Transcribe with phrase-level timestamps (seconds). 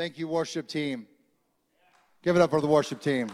[0.00, 1.06] Thank you, worship team.
[2.22, 3.28] Give it up for the worship team.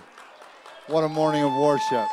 [0.88, 2.08] What a morning of worship.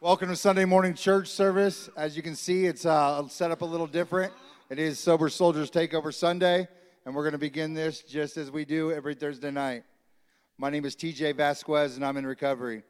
[0.00, 1.90] Welcome to Sunday morning church service.
[1.94, 4.32] As you can see, it's uh, set up a little different.
[4.70, 6.66] It is Sober Soldiers Takeover Sunday,
[7.04, 9.84] and we're going to begin this just as we do every Thursday night.
[10.56, 12.84] My name is TJ Vasquez, and I'm in recovery.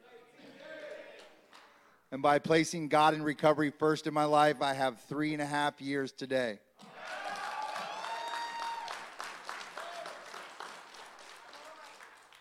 [2.13, 5.47] And by placing God in recovery first in my life, I have three and a
[5.47, 6.61] half years today.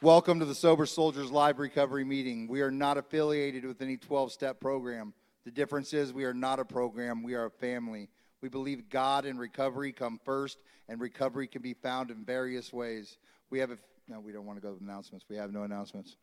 [0.02, 2.50] Welcome to the Sober Soldiers Live Recovery Meeting.
[2.50, 5.14] We are not affiliated with any 12 step program.
[5.46, 8.10] The difference is we are not a program, we are a family.
[8.42, 13.18] We believe God and recovery come first, and recovery can be found in various ways.
[13.50, 13.78] We have a,
[14.10, 15.26] no, we don't want to go to announcements.
[15.30, 16.18] We have no announcements.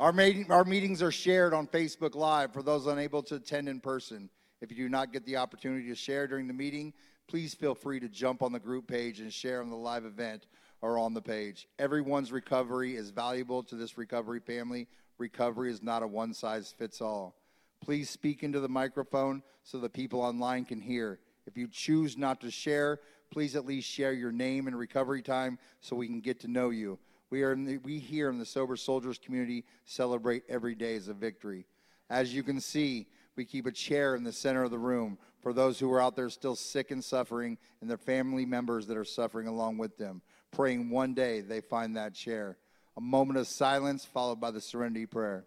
[0.00, 0.12] our,
[0.50, 4.28] our meetings are shared on Facebook Live for those unable to attend in person.
[4.60, 6.92] If you do not get the opportunity to share during the meeting,
[7.28, 10.46] please feel free to jump on the group page and share on the live event
[10.82, 11.68] are on the page.
[11.78, 14.88] Everyone's recovery is valuable to this recovery family.
[15.18, 17.36] Recovery is not a one size fits all.
[17.80, 21.18] Please speak into the microphone so the people online can hear.
[21.46, 23.00] If you choose not to share,
[23.30, 26.70] please at least share your name and recovery time so we can get to know
[26.70, 26.98] you.
[27.30, 31.14] We, are the, we here in the Sober Soldiers community celebrate every day as a
[31.14, 31.66] victory.
[32.08, 33.06] As you can see,
[33.36, 36.16] we keep a chair in the center of the room for those who are out
[36.16, 40.20] there still sick and suffering and their family members that are suffering along with them
[40.52, 42.56] praying one day they find that chair.
[42.96, 45.44] A moment of silence followed by the serenity prayer.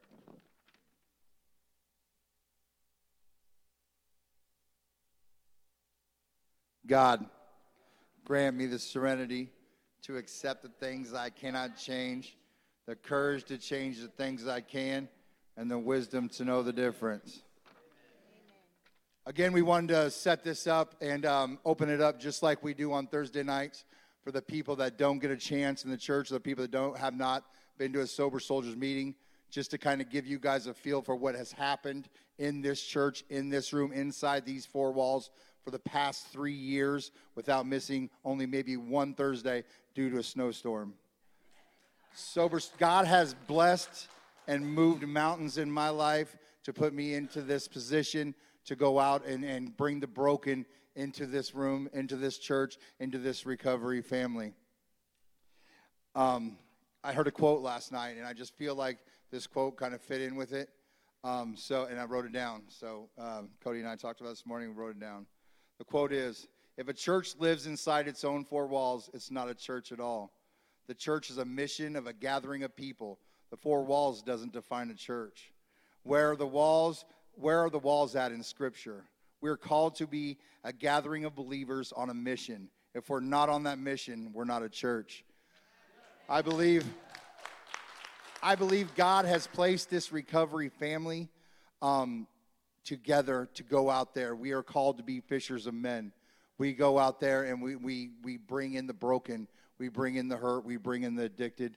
[6.85, 7.25] God,
[8.25, 9.49] grant me the serenity
[10.03, 12.35] to accept the things I cannot change,
[12.87, 15.07] the courage to change the things I can,
[15.55, 17.41] and the wisdom to know the difference.
[19.25, 22.73] Again, we wanted to set this up and um, open it up just like we
[22.73, 23.85] do on Thursday nights
[24.23, 26.97] for the people that don't get a chance in the church, the people that don't
[26.97, 27.43] have not
[27.77, 29.15] been to a sober soldiers meeting,
[29.51, 32.07] just to kind of give you guys a feel for what has happened
[32.39, 35.29] in this church, in this room, inside these four walls
[35.63, 40.93] for the past three years without missing only maybe one Thursday due to a snowstorm.
[42.15, 44.07] Sober, God has blessed
[44.47, 48.33] and moved mountains in my life to put me into this position
[48.65, 50.65] to go out and, and bring the broken
[50.95, 54.53] into this room, into this church, into this recovery family.
[56.15, 56.57] Um,
[57.03, 58.99] I heard a quote last night, and I just feel like
[59.31, 60.69] this quote kind of fit in with it.
[61.23, 62.63] Um, so, and I wrote it down.
[62.67, 64.75] So, um, Cody and I talked about this morning.
[64.75, 65.25] We wrote it down.
[65.79, 69.55] The quote is: "If a church lives inside its own four walls, it's not a
[69.55, 70.33] church at all.
[70.87, 73.19] The church is a mission of a gathering of people.
[73.51, 75.51] The four walls doesn't define a church.
[76.03, 77.05] Where are the walls?
[77.35, 79.05] Where are the walls at in Scripture?
[79.43, 82.69] We're called to be a gathering of believers on a mission.
[82.95, 85.25] If we're not on that mission, we're not a church.
[86.29, 86.85] I believe
[88.41, 91.27] I believe God has placed this recovery family
[91.81, 92.25] um,
[92.85, 94.33] together to go out there.
[94.33, 96.13] We are called to be fishers of men.
[96.57, 100.29] We go out there and we, we, we bring in the broken, we bring in
[100.29, 101.75] the hurt, we bring in the addicted.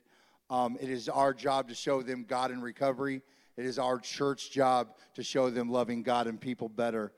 [0.49, 3.21] Um, it is our job to show them God in recovery.
[3.57, 7.11] It is our church job to show them loving God and people better.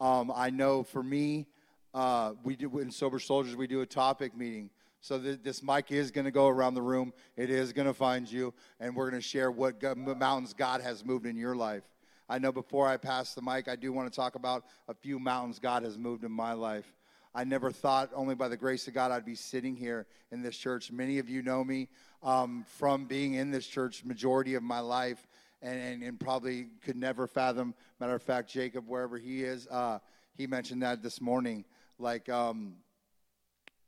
[0.00, 1.46] Um, I know for me,
[1.92, 4.70] uh, we do in Sober Soldiers, we do a topic meeting.
[5.02, 7.12] So th- this mic is going to go around the room.
[7.36, 9.82] It is going to find you, and we're going to share what
[10.18, 11.84] mountains God has moved in your life.
[12.30, 15.18] I know before I pass the mic, I do want to talk about a few
[15.18, 16.94] mountains God has moved in my life.
[17.34, 20.56] I never thought, only by the grace of God, I'd be sitting here in this
[20.56, 20.90] church.
[20.90, 21.88] Many of you know me
[22.22, 25.26] um, from being in this church majority of my life
[25.62, 27.74] and, and, and, probably could never fathom.
[27.98, 29.98] Matter of fact, Jacob, wherever he is, uh,
[30.36, 31.64] he mentioned that this morning.
[31.98, 32.76] Like, um,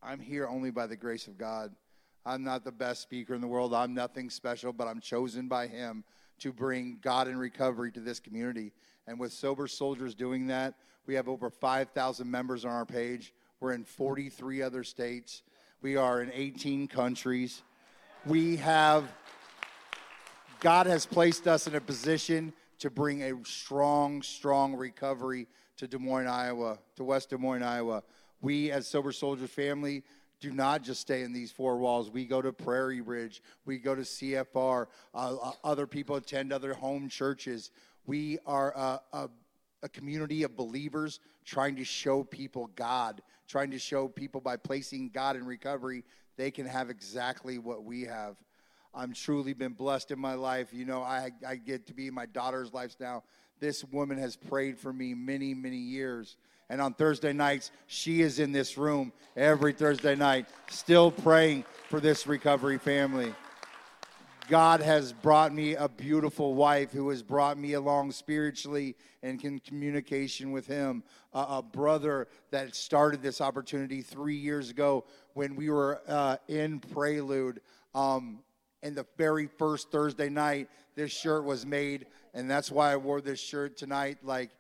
[0.03, 1.75] I'm here only by the grace of God.
[2.25, 3.75] I'm not the best speaker in the world.
[3.75, 6.05] I'm nothing special, but I'm chosen by Him
[6.41, 8.73] to bring God and recovery to this community.
[9.07, 10.75] And with Sober Soldiers doing that,
[11.07, 13.33] we have over 5,000 members on our page.
[13.61, 15.43] We're in 43 other states.
[15.81, 17.63] We are in 18 countries.
[18.25, 19.13] We have
[20.63, 25.99] God has placed us in a position to bring a strong, strong recovery to Des
[25.99, 28.05] Moines, Iowa, to West Des Moines, Iowa.
[28.41, 30.05] We, as Sober Soldier family,
[30.39, 32.11] do not just stay in these four walls.
[32.11, 36.75] We go to Prairie Ridge, we go to CFR, uh, uh, other people attend other
[36.75, 37.73] home churches.
[38.07, 39.31] We are a, a,
[39.83, 45.09] a community of believers trying to show people God, trying to show people by placing
[45.09, 46.05] God in recovery,
[46.37, 48.37] they can have exactly what we have.
[48.95, 50.69] I'm truly been blessed in my life.
[50.73, 53.23] You know, I, I get to be in my daughter's life now,
[53.61, 56.37] this woman has prayed for me many, many years.
[56.69, 62.01] And on Thursday nights, she is in this room every Thursday night, still praying for
[62.01, 63.33] this recovery family.
[64.49, 69.61] God has brought me a beautiful wife who has brought me along spiritually and in
[69.61, 71.05] communication with Him.
[71.33, 77.61] A, brother that started this opportunity three years ago when we were uh, in Prelude.
[77.95, 78.41] Um,
[78.83, 83.21] and the very first Thursday night, this shirt was made, and that's why I wore
[83.21, 84.19] this shirt tonight.
[84.23, 84.51] Like,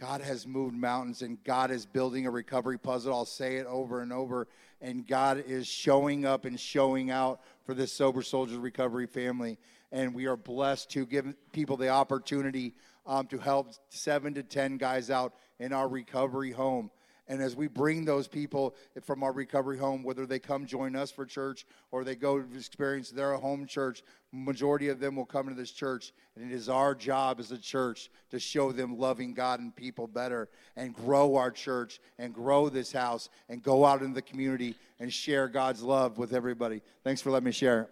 [0.00, 3.14] God has moved mountains and God is building a recovery puzzle.
[3.14, 4.48] I'll say it over and over.
[4.80, 9.56] And God is showing up and showing out for this Sober Soldiers Recovery family.
[9.92, 12.74] And we are blessed to give people the opportunity
[13.06, 16.90] um, to help seven to 10 guys out in our recovery home.
[17.26, 21.10] And as we bring those people from our recovery home, whether they come join us
[21.10, 25.48] for church or they go to experience their home church, majority of them will come
[25.48, 26.12] into this church.
[26.36, 30.06] And it is our job as a church to show them loving God and people
[30.06, 34.74] better and grow our church and grow this house and go out in the community
[35.00, 36.82] and share God's love with everybody.
[37.04, 37.88] Thanks for letting me share.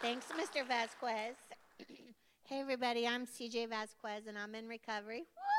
[0.00, 0.66] Thanks, Mr.
[0.66, 1.36] Vasquez.
[2.44, 5.24] hey, everybody, I'm CJ Vasquez, and I'm in recovery.
[5.36, 5.53] Have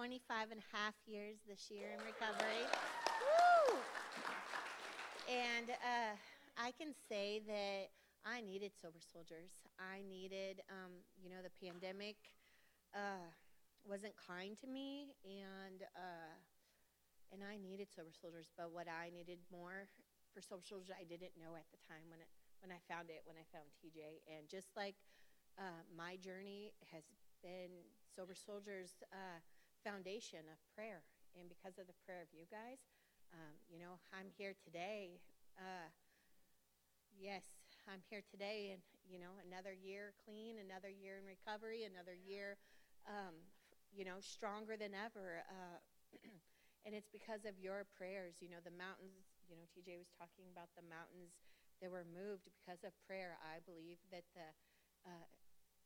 [0.00, 2.64] 25 and a half years this year in recovery.
[3.20, 3.76] Woo!
[5.28, 6.16] And uh,
[6.56, 7.92] I can say that
[8.24, 9.52] I needed sober soldiers.
[9.76, 12.16] I needed, um, you know, the pandemic
[12.96, 13.28] uh,
[13.84, 16.32] wasn't kind to me, and uh,
[17.28, 18.48] and I needed sober soldiers.
[18.56, 19.84] But what I needed more
[20.32, 22.32] for sober soldiers, I didn't know at the time when it
[22.64, 24.96] when I found it, when I found TJ, and just like
[25.60, 27.04] uh, my journey has
[27.44, 27.84] been
[28.16, 29.44] Sober Soldiers uh,
[29.84, 31.02] foundation of prayer.
[31.38, 32.82] And because of the prayer of you guys,
[33.32, 35.20] um, you know, I'm here today.
[35.58, 35.88] Uh,
[37.18, 37.44] yes,
[37.88, 42.56] I'm here today, and you know, another year clean, another year in recovery, another year,
[43.08, 43.34] um,
[43.90, 45.42] you know, stronger than ever.
[45.48, 45.78] Uh,
[46.86, 48.38] and it's because of your prayers.
[48.40, 49.26] You know, the mountains.
[49.50, 51.34] You know, TJ was talking about the mountains
[51.82, 53.34] that were moved because of prayer.
[53.42, 54.48] I believe that the
[55.06, 55.26] uh,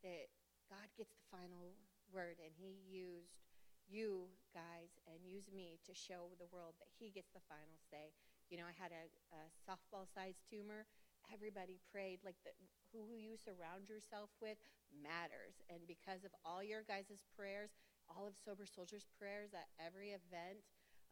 [0.05, 0.29] that
[0.69, 1.77] God gets the final
[2.13, 3.44] word, and He used
[3.89, 8.13] you guys and use me to show the world that He gets the final say.
[8.51, 9.05] You know, I had a,
[9.35, 10.85] a softball-sized tumor.
[11.33, 12.53] Everybody prayed like the,
[12.93, 14.61] who you surround yourself with
[14.93, 17.73] matters, and because of all your guys' prayers,
[18.07, 20.61] all of Sober Soldiers' prayers at every event.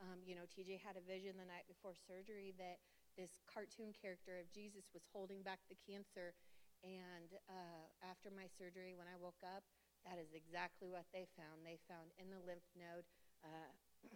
[0.01, 2.83] Um, you know, TJ had a vision the night before surgery that
[3.17, 6.35] this cartoon character of Jesus was holding back the cancer.
[6.83, 9.63] And uh, after my surgery, when I woke up,
[10.07, 11.63] that is exactly what they found.
[11.63, 13.07] They found in the lymph node
[13.47, 13.71] uh,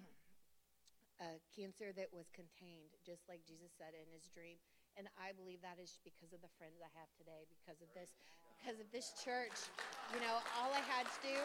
[1.23, 4.59] a cancer that was contained, just like Jesus said in his dream.
[4.97, 8.17] And I believe that is because of the friends I have today, because of this,
[8.57, 9.69] because of this church.
[10.15, 11.39] You know, all I had to do,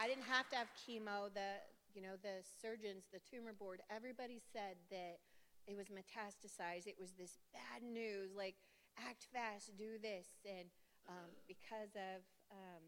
[0.00, 1.28] I didn't have to have chemo.
[1.32, 1.60] The,
[1.92, 5.20] you know, the surgeons, the tumor board, everybody said that
[5.68, 6.88] it was metastasized.
[6.88, 8.56] It was this bad news, like
[8.96, 10.72] act fast, do this, and
[11.08, 12.84] um, because of um,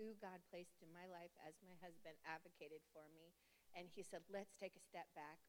[0.00, 3.36] who God placed in my life as my husband advocated for me.
[3.76, 5.44] And he said, let's take a step back.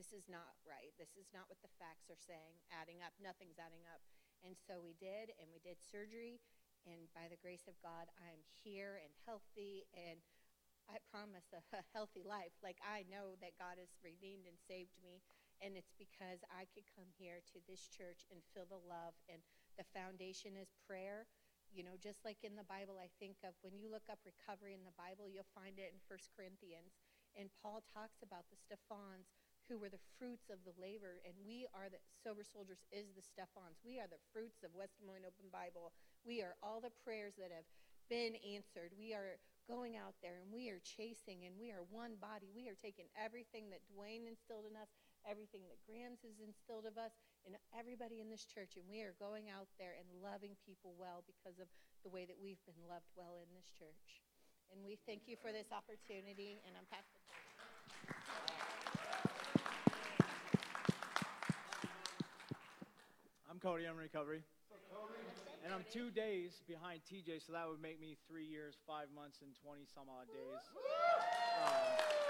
[0.00, 0.96] This is not right.
[0.96, 3.12] This is not what the facts are saying, adding up.
[3.20, 4.00] Nothing's adding up.
[4.40, 6.40] And so we did, and we did surgery.
[6.88, 9.84] And by the grace of God, I am here and healthy.
[9.92, 10.24] And
[10.88, 12.56] I promise a, a healthy life.
[12.64, 15.20] Like I know that God has redeemed and saved me.
[15.60, 19.12] And it's because I could come here to this church and feel the love.
[19.28, 19.44] And
[19.76, 21.28] the foundation is prayer
[21.70, 24.74] you know, just like in the Bible, I think of when you look up recovery
[24.74, 26.98] in the Bible, you'll find it in First Corinthians.
[27.38, 29.30] And Paul talks about the Stephanas
[29.70, 31.22] who were the fruits of the labor.
[31.22, 33.78] And we are the sober soldiers is the Stephanas.
[33.86, 35.94] We are the fruits of West Des Moines Open Bible.
[36.26, 37.70] We are all the prayers that have
[38.10, 38.90] been answered.
[38.98, 39.38] We are
[39.70, 42.50] going out there and we are chasing and we are one body.
[42.50, 44.90] We are taking everything that Dwayne instilled in us,
[45.22, 47.14] everything that Grams has instilled of us,
[47.46, 51.24] and everybody in this church, and we are going out there and loving people well
[51.24, 51.68] because of
[52.04, 54.24] the way that we've been loved well in this church.
[54.72, 56.86] And we thank you for this opportunity, and I'm
[63.50, 63.84] I'm Cody.
[63.84, 64.42] I'm in recovery.
[65.64, 69.42] And I'm two days behind TJ, so that would make me three years, five months,
[69.42, 70.62] and 20 some odd days.
[71.66, 72.29] Um,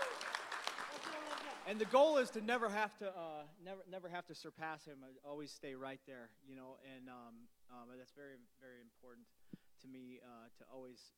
[1.69, 5.05] and the goal is to never have to uh, never never have to surpass him.
[5.05, 9.26] I always stay right there, you know, and um, um, that's very very important
[9.85, 11.12] to me uh, to always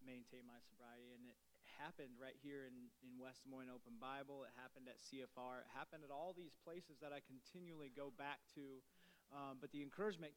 [0.00, 1.12] maintain my sobriety.
[1.12, 1.38] And it
[1.76, 4.48] happened right here in in West Des Moines Open Bible.
[4.48, 5.66] It happened at CFR.
[5.66, 8.80] It happened at all these places that I continually go back to.
[9.32, 10.36] Um, but the encouragement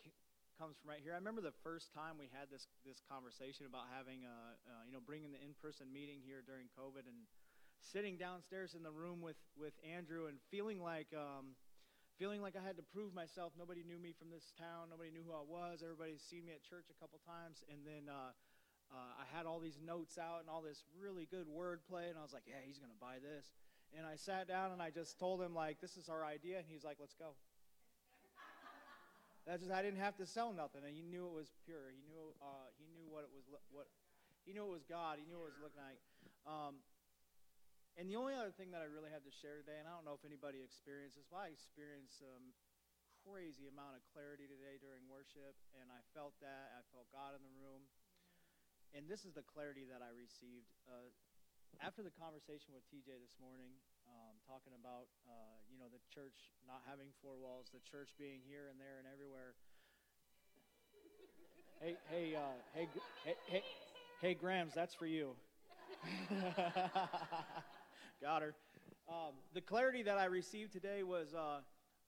[0.55, 1.11] comes from right here.
[1.11, 4.95] I remember the first time we had this this conversation about having a, uh, you
[4.95, 7.27] know bringing the in-person meeting here during COVID and
[7.91, 11.53] sitting downstairs in the room with with Andrew and feeling like um,
[12.17, 13.53] feeling like I had to prove myself.
[13.57, 14.89] Nobody knew me from this town.
[14.89, 15.81] Nobody knew who I was.
[15.83, 18.09] Everybody's seen me at church a couple times, and then.
[18.09, 18.33] Uh,
[18.93, 22.21] uh, I had all these notes out and all this really good wordplay, and I
[22.21, 23.51] was like, "Yeah, he's gonna buy this."
[23.97, 26.67] And I sat down and I just told him like, "This is our idea," and
[26.69, 27.33] he's like, "Let's go."
[29.45, 31.93] That's just I didn't have to sell nothing, and he knew it was pure.
[31.93, 33.85] He knew uh, he knew what it was what
[34.45, 35.17] he knew it was God.
[35.21, 36.01] He knew what it was looking like.
[36.45, 36.81] Um,
[37.95, 40.03] and the only other thing that I really had to share today, and I don't
[40.03, 42.51] know if anybody experiences, but I experienced some
[43.23, 47.41] crazy amount of clarity today during worship, and I felt that I felt God in
[47.41, 47.87] the room,
[48.91, 51.07] and this is the clarity that I received uh,
[51.79, 53.71] after the conversation with TJ this morning
[54.11, 58.43] um, talking about uh, you know the church not having four walls, the church being
[58.43, 59.55] here and there and everywhere.
[61.79, 62.87] Hey, hey, uh, hey,
[63.23, 63.63] hey, hey,
[64.21, 65.35] hey, Grams, that's for you.
[68.21, 68.55] Got her.
[69.07, 71.59] Um, the clarity that I received today was uh,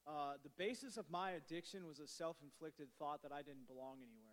[0.08, 4.28] uh, the basis of my addiction was a self-inflicted thought that I didn't belong anywhere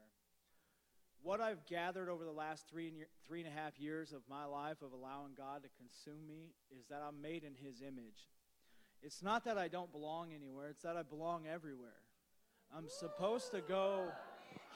[1.25, 4.45] what I've gathered over the last three and, three and a half years of my
[4.45, 8.29] life of allowing God to consume me is that I'm made in His image.
[9.03, 11.97] It's not that I don't belong anywhere, it's that I belong everywhere.
[12.77, 14.13] I'm supposed to go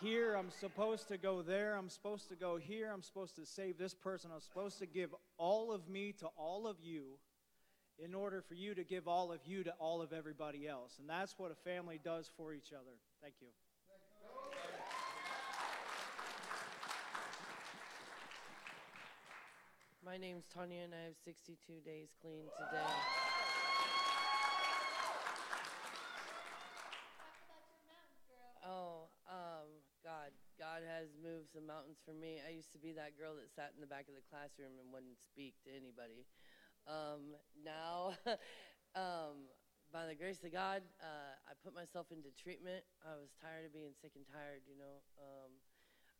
[0.00, 3.78] here, I'm supposed to go there, I'm supposed to go here, I'm supposed to save
[3.78, 7.18] this person, I'm supposed to give all of me to all of you
[7.98, 10.98] in order for you to give all of you to all of everybody else.
[11.00, 12.96] And that's what a family does for each other.
[13.20, 13.48] Thank you.
[20.04, 22.84] My name's Tanya, and I have 62 days clean today.
[28.64, 29.68] Oh, um,
[30.78, 30.86] God.
[30.86, 32.38] Has moved some mountains for me.
[32.38, 34.86] I used to be that girl that sat in the back of the classroom and
[34.94, 36.22] wouldn't speak to anybody.
[36.86, 37.34] Um,
[37.66, 38.14] now,
[38.94, 39.50] um,
[39.90, 42.86] by the grace of God, uh, I put myself into treatment.
[43.02, 45.02] I was tired of being sick and tired, you know.
[45.18, 45.50] Um,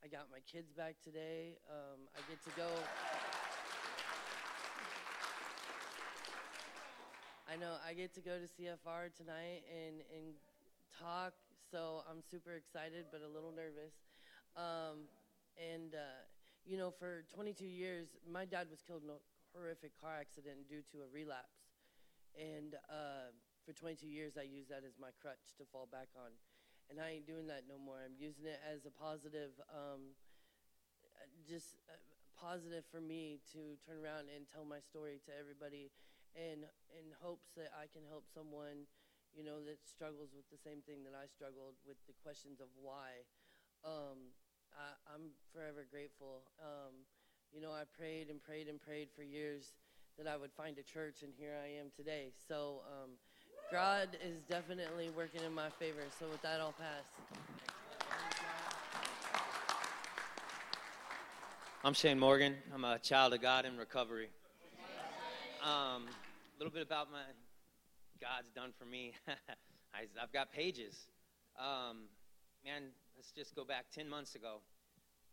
[0.02, 1.62] I got my kids back today.
[1.70, 2.66] Um, I get to go.
[7.46, 10.34] I know I get to go to CFR tonight and, and
[10.98, 11.32] talk,
[11.70, 14.07] so I'm super excited but a little nervous.
[14.56, 15.10] Um,
[15.58, 16.22] and, uh,
[16.64, 19.20] you know, for 22 years, my dad was killed in a
[19.52, 21.66] horrific car accident due to a relapse.
[22.36, 23.34] And uh,
[23.66, 26.30] for 22 years, I used that as my crutch to fall back on.
[26.88, 28.00] And I ain't doing that no more.
[28.00, 30.16] I'm using it as a positive, um,
[31.44, 31.98] just uh,
[32.38, 35.90] positive for me to turn around and tell my story to everybody
[36.38, 36.64] and
[36.94, 38.86] in hopes that I can help someone,
[39.34, 42.70] you know, that struggles with the same thing that I struggled with the questions of
[42.78, 43.26] why.
[43.84, 44.34] Um,
[44.74, 46.42] I, am forever grateful.
[46.60, 46.94] Um,
[47.52, 49.72] you know, I prayed and prayed and prayed for years
[50.18, 52.32] that I would find a church, and here I am today.
[52.48, 53.10] So um,
[53.70, 56.02] God is definitely working in my favor.
[56.18, 57.04] So with that, I'll pass.
[61.84, 62.56] I'm Shane Morgan.
[62.74, 64.28] I'm a child of God in recovery.
[65.62, 67.22] Um, a little bit about my
[68.20, 69.12] God's done for me.
[69.94, 71.06] I, have got pages.
[71.58, 72.08] Um,
[72.64, 72.82] man,
[73.18, 74.62] let's just go back 10 months ago.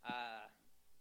[0.01, 0.49] Uh,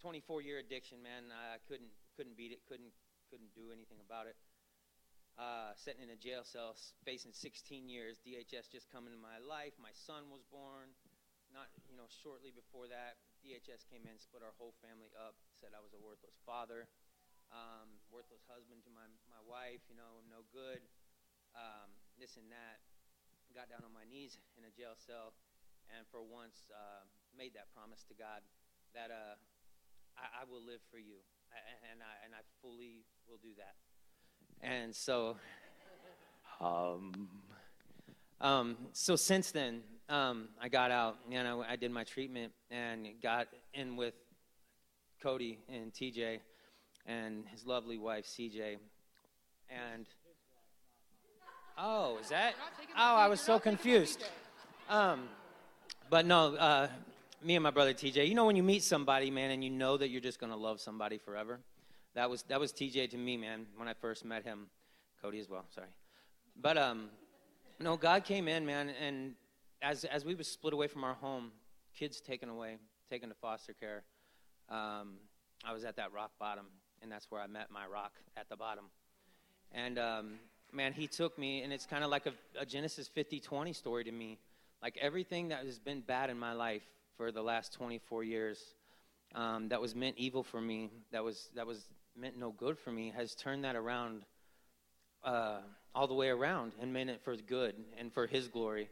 [0.04, 1.32] 24 year addiction, man.
[1.32, 2.60] I couldn't couldn't beat it.
[2.68, 2.92] Couldn't
[3.32, 4.36] couldn't do anything about it.
[5.34, 8.20] Uh, sitting in a jail cell, facing 16 years.
[8.22, 9.74] DHS just coming into my life.
[9.80, 10.92] My son was born.
[11.56, 15.40] Not you know shortly before that, DHS came in, split our whole family up.
[15.56, 16.84] Said I was a worthless father
[17.52, 20.82] um, worthless husband to my, my wife, you know, I'm no good,
[21.54, 21.86] um,
[22.18, 22.82] this and that.
[23.54, 25.30] Got down on my knees in a jail cell
[25.92, 27.04] and for once uh,
[27.36, 28.40] made that promise to God
[28.94, 29.36] that uh,
[30.16, 31.18] I, I, will live for you.
[31.90, 33.74] and, I, and I fully will do that.
[34.62, 35.36] And so,
[36.60, 37.28] um,
[38.40, 43.08] um, so since then, um, I got out, you know, I did my treatment and
[43.22, 44.14] got in with
[45.22, 46.40] Cody and TJ
[47.06, 48.76] and his lovely wife, CJ.
[49.70, 50.06] And,
[51.78, 52.54] oh, is that?
[52.96, 54.22] Oh, I was so confused.
[54.88, 55.28] Um,
[56.10, 56.88] but no, uh,
[57.42, 59.96] me and my brother TJ, you know when you meet somebody, man, and you know
[59.96, 61.60] that you're just going to love somebody forever?
[62.14, 64.66] That was, that was TJ to me, man, when I first met him.
[65.20, 65.88] Cody as well, sorry.
[66.60, 67.08] But, um,
[67.80, 69.34] no, God came in, man, and
[69.82, 71.50] as, as we were split away from our home,
[71.98, 72.76] kids taken away,
[73.10, 74.02] taken to foster care,
[74.68, 75.14] um,
[75.64, 76.66] I was at that rock bottom
[77.04, 78.86] and that's where I met my rock at the bottom.
[79.70, 80.34] And um,
[80.72, 84.04] man, he took me, and it's kind of like a, a Genesis 50 20 story
[84.04, 84.38] to me.
[84.84, 86.82] Like everything that has been bad in my life
[87.16, 88.58] for the last 24 years,
[89.34, 92.90] um, that was meant evil for me, that was that was meant no good for
[92.92, 94.26] me, has turned that around
[95.24, 95.60] uh,
[95.94, 98.90] all the way around and made it for good and for His glory.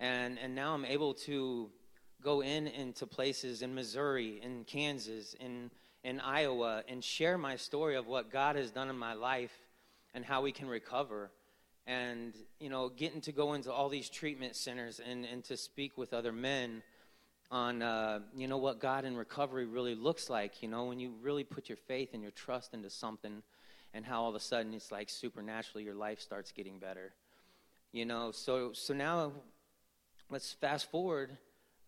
[0.00, 1.68] And and now I'm able to
[2.22, 5.70] go in into places in Missouri, in Kansas, in
[6.02, 9.52] in Iowa, and share my story of what God has done in my life
[10.14, 11.30] and how we can recover.
[11.86, 15.96] And you know, getting to go into all these treatment centers and and to speak
[15.96, 16.82] with other men
[17.50, 20.62] on uh, you know what God in recovery really looks like.
[20.62, 23.42] You know, when you really put your faith and your trust into something,
[23.94, 27.12] and how all of a sudden it's like supernaturally your life starts getting better.
[27.92, 29.32] You know, so so now
[30.28, 31.36] let's fast forward.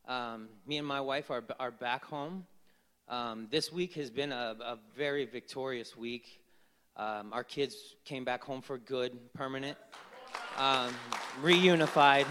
[0.07, 2.47] Um, me and my wife are are back home.
[3.09, 6.41] Um, this week has been a, a very victorious week.
[6.99, 9.79] Um, our kids came back home for good, permanent,
[10.59, 10.93] um,
[11.43, 12.27] reunified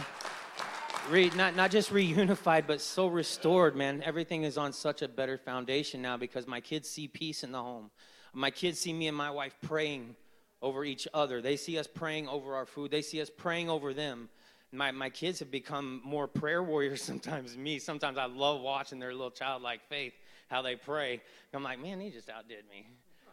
[1.09, 4.01] re, not, not just reunified, but so restored, man.
[4.03, 7.61] Everything is on such a better foundation now because my kids see peace in the
[7.61, 7.91] home.
[8.33, 10.15] My kids see me and my wife praying
[10.61, 11.41] over each other.
[11.41, 12.91] They see us praying over our food.
[12.91, 14.29] They see us praying over them.
[14.71, 17.79] My, my kids have become more prayer warriors sometimes than me.
[17.79, 20.13] Sometimes I love watching their little childlike faith,
[20.49, 21.21] how they pray.
[21.53, 22.87] I'm like, man, he just outdid me.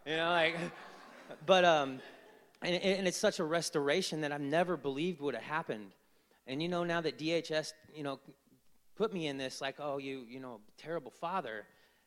[0.07, 0.57] You know, like,
[1.47, 2.01] but, um,
[2.63, 5.93] and, and it's such a restoration that I've never believed would have happened.
[6.47, 8.21] And you know, now that DHS, you know,
[8.97, 11.67] put me in this, like, oh, you, you know, terrible father.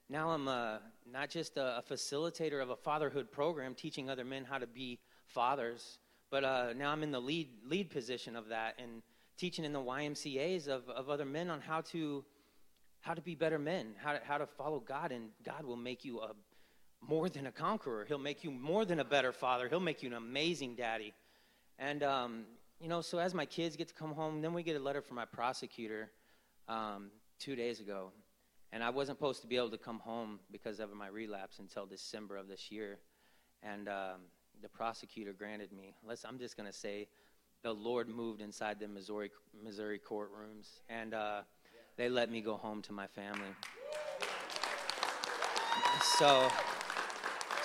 [0.09, 0.81] Now I'm a,
[1.12, 5.00] not just a, a facilitator of a fatherhood program, teaching other men how to be
[5.25, 9.01] fathers, but uh, now I'm in the lead lead position of that and
[9.38, 12.24] teaching in the YMCA's of, of other men on how to
[13.01, 16.03] how to be better men, how to, how to follow God, and God will make
[16.03, 16.31] you a
[17.01, 18.06] more than a conqueror.
[18.06, 19.68] He'll make you more than a better father.
[19.70, 21.13] He'll make you an amazing daddy.
[21.80, 22.46] And um,
[22.80, 25.01] you know, so as my kids get to come home, then we get a letter
[25.01, 26.12] from my prosecutor
[26.68, 28.12] um, two days ago.
[28.72, 31.86] And I wasn't supposed to be able to come home because of my relapse until
[31.86, 33.00] December of this year.
[33.63, 34.21] And um,
[34.62, 37.08] the prosecutor granted me, let's, I'm just going to say,
[37.63, 39.32] the Lord moved inside the Missouri,
[39.63, 40.82] Missouri courtrooms.
[40.89, 41.41] And uh,
[41.95, 43.48] they let me go home to my family.
[46.19, 46.50] So,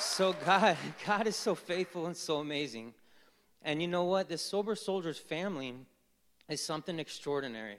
[0.02, 2.94] so God, God is so faithful and so amazing.
[3.62, 4.28] And you know what?
[4.28, 5.74] This Sober Soldiers family
[6.48, 7.76] is something extraordinary.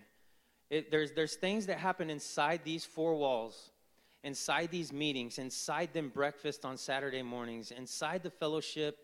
[0.70, 3.72] It, there's, there's things that happen inside these four walls,
[4.24, 8.98] inside these meetings, inside them breakfast on Saturday mornings, inside the fellowship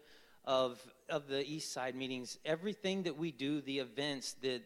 [0.45, 2.39] of, of the East Side meetings.
[2.45, 4.61] Everything that we do, the events, the,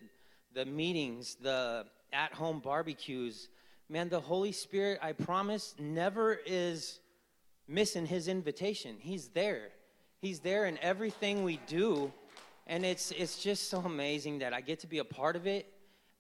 [0.53, 3.49] the meetings, the at home barbecues,
[3.89, 6.99] man, the Holy Spirit, I promise, never is
[7.67, 8.97] missing his invitation.
[8.99, 9.69] He's there.
[10.19, 12.11] He's there in everything we do.
[12.67, 15.71] And it's, it's just so amazing that I get to be a part of it.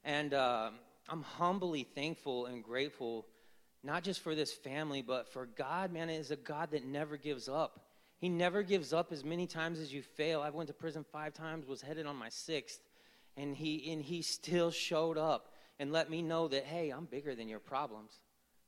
[0.03, 0.71] And uh,
[1.07, 3.25] I'm humbly thankful and grateful,
[3.83, 7.47] not just for this family, but for God, man, is a God that never gives
[7.47, 7.79] up.
[8.17, 10.41] He never gives up as many times as you fail.
[10.41, 12.79] I went to prison five times, was headed on my sixth,
[13.35, 17.35] and he, and he still showed up and let me know that, hey, I'm bigger
[17.35, 18.19] than your problems.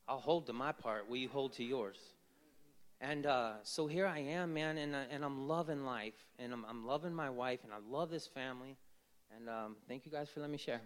[0.08, 1.10] I'll hold to my part.
[1.10, 1.98] Will you hold to yours?
[3.08, 6.65] And uh, so here I am, man, and, uh, and I'm loving life, and I'm,
[6.68, 8.78] I'm loving my wife, and I love this family.
[9.36, 10.82] And um, thank you guys for letting me share.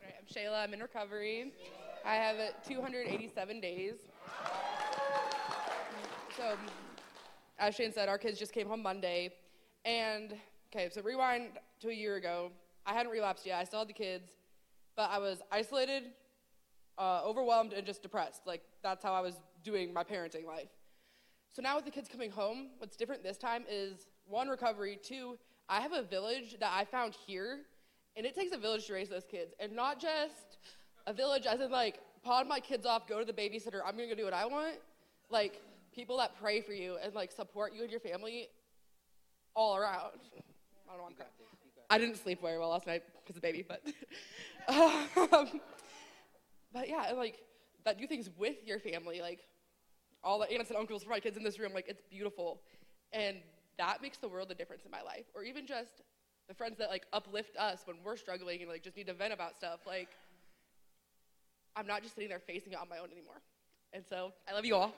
[0.00, 0.62] I'm Shayla.
[0.62, 1.52] I'm in recovery.
[2.06, 2.36] I have
[2.68, 3.94] 287 days.
[6.36, 6.56] So,
[7.58, 9.32] as Shane said, our kids just came home Monday.
[9.84, 10.36] And,
[10.72, 12.52] okay, so rewind to a year ago.
[12.86, 13.58] I hadn't relapsed yet.
[13.58, 14.30] I still had the kids,
[14.94, 16.04] but I was isolated,
[16.98, 18.42] uh, overwhelmed and just depressed.
[18.46, 20.68] Like, that's how I was doing my parenting life.
[21.52, 25.38] So now with the kids coming home, what's different this time is one, recovery, two,
[25.68, 27.60] I have a village that I found here,
[28.16, 29.54] and it takes a village to raise those kids.
[29.60, 30.58] And not just
[31.06, 34.08] a village as in, like, pawn my kids off, go to the babysitter, I'm gonna
[34.08, 34.76] go do what I want.
[35.30, 35.60] Like,
[35.94, 38.48] people that pray for you and, like, support you and your family
[39.54, 40.20] all around.
[40.88, 41.30] I don't want that.
[41.90, 43.82] I didn't sleep very well last night because of baby, but.
[45.32, 45.60] um,
[46.72, 47.38] but yeah, and like
[47.84, 49.40] that do things with your family, like
[50.24, 52.60] all the aunts and uncles for my kids in this room, like it's beautiful.
[53.12, 53.38] And
[53.78, 55.24] that makes the world a difference in my life.
[55.34, 56.02] Or even just
[56.48, 59.32] the friends that like uplift us when we're struggling and like just need to vent
[59.32, 59.80] about stuff.
[59.86, 60.08] Like
[61.76, 63.40] I'm not just sitting there facing it on my own anymore.
[63.92, 64.94] And so I love you all.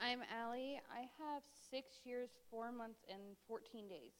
[0.00, 0.78] I'm Allie.
[0.92, 4.12] I have six years, four months, and 14 days.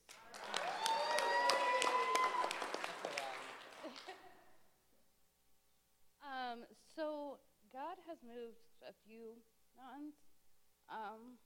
[6.55, 6.64] Um,
[6.97, 7.38] so
[7.73, 9.35] God has moved a few
[9.77, 10.14] mountains.
[10.88, 11.38] Um,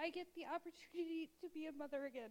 [0.00, 2.30] I get the opportunity to be a mother again.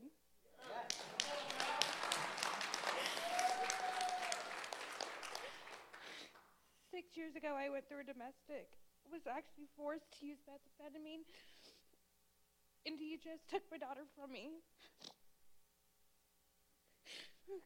[6.94, 8.70] Six years ago, I went through a domestic.
[9.10, 11.26] Was actually forced to use methamphetamine,
[12.86, 14.62] and he just took my daughter from me.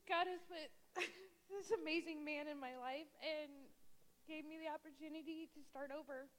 [0.07, 0.71] God has put
[1.51, 3.51] this amazing man in my life and
[4.31, 6.31] gave me the opportunity to start over.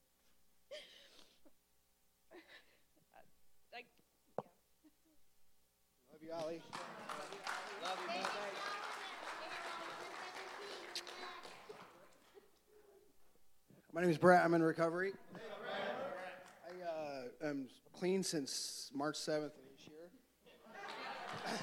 [3.77, 3.85] like,
[6.09, 6.65] Love you, Ollie.
[7.85, 8.88] Love you, brother.
[13.95, 14.45] My name is Brett.
[14.45, 15.13] I'm in recovery.
[15.35, 15.39] I
[16.85, 20.11] uh, am clean since March 7th of this year.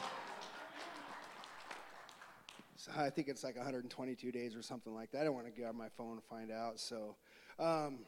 [2.76, 5.22] so I think it's like 122 days or something like that.
[5.22, 6.80] I don't want to get on my phone to find out.
[6.80, 7.16] So,
[7.60, 8.00] um,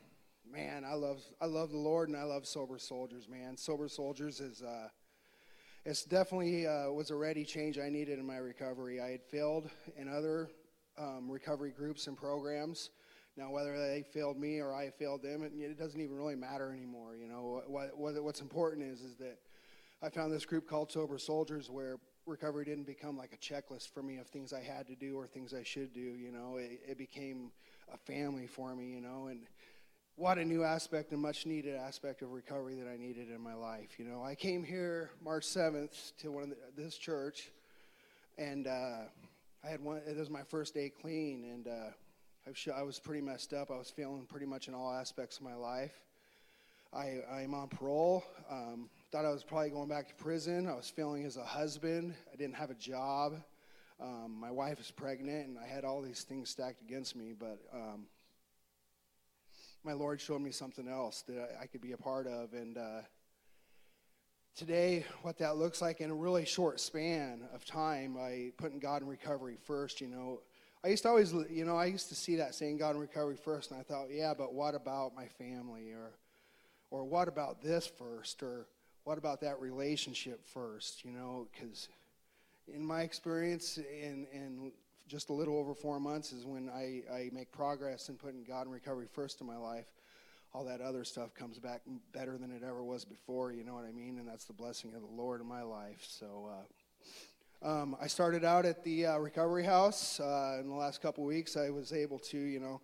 [0.52, 3.30] man, I love I love the Lord and I love sober soldiers.
[3.30, 4.64] Man, sober soldiers is.
[4.64, 4.88] Uh,
[5.86, 9.00] it's definitely uh, was a ready change I needed in my recovery.
[9.00, 10.50] I had failed in other
[10.98, 12.90] um, recovery groups and programs.
[13.38, 16.72] Now, whether they failed me or I failed them, it, it doesn't even really matter
[16.72, 17.16] anymore.
[17.16, 19.38] You know, what, what, what's important is is that
[20.02, 24.02] I found this group called Sober Soldiers where recovery didn't become like a checklist for
[24.02, 26.02] me of things I had to do or things I should do.
[26.02, 27.52] You know, it, it became
[27.94, 28.88] a family for me.
[28.88, 29.42] You know, and
[30.16, 33.54] what a new aspect and much needed aspect of recovery that I needed in my
[33.54, 34.00] life.
[34.00, 37.52] You know, I came here March 7th to one of the, this church,
[38.40, 39.02] and uh,
[39.64, 40.02] I had one.
[40.08, 41.92] It was my first day clean, and uh,
[42.74, 43.72] I, was, pretty messed up.
[43.72, 45.92] I was failing pretty much in all aspects of my life.
[46.94, 48.24] I, I'm on parole.
[48.50, 50.66] Um, thought I was probably going back to prison.
[50.66, 52.14] I was failing as a husband.
[52.32, 53.34] I didn't have a job.
[54.00, 57.34] Um, my wife was pregnant, and I had all these things stacked against me.
[57.38, 58.06] But um,
[59.84, 62.54] my Lord showed me something else that I, I could be a part of.
[62.54, 63.02] And uh,
[64.56, 69.02] today, what that looks like in a really short span of time, by putting God
[69.02, 70.40] in recovery first, you know,
[70.84, 73.36] I used to always, you know, I used to see that saying God in recovery
[73.36, 76.12] first, and I thought, yeah, but what about my family, or,
[76.92, 78.68] or what about this first, or
[79.04, 81.90] what about that relationship first, you know, because
[82.74, 84.72] in my experience, in in
[85.08, 88.68] just a little over four months is when I, I make progress in putting God
[88.68, 89.86] in recovery first in my life.
[90.54, 91.82] All that other stuff comes back
[92.14, 94.18] better than it ever was before, you know what I mean?
[94.18, 96.06] And that's the blessing of the Lord in my life.
[96.08, 96.64] So, uh,
[97.64, 100.20] um, I started out at the uh, recovery house.
[100.20, 102.82] Uh, in the last couple weeks, I was able to, you know,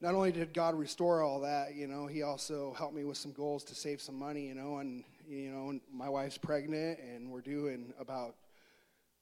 [0.00, 3.32] not only did God restore all that, you know, He also helped me with some
[3.32, 7.40] goals to save some money, you know, and you know, my wife's pregnant, and we're
[7.40, 8.34] due in about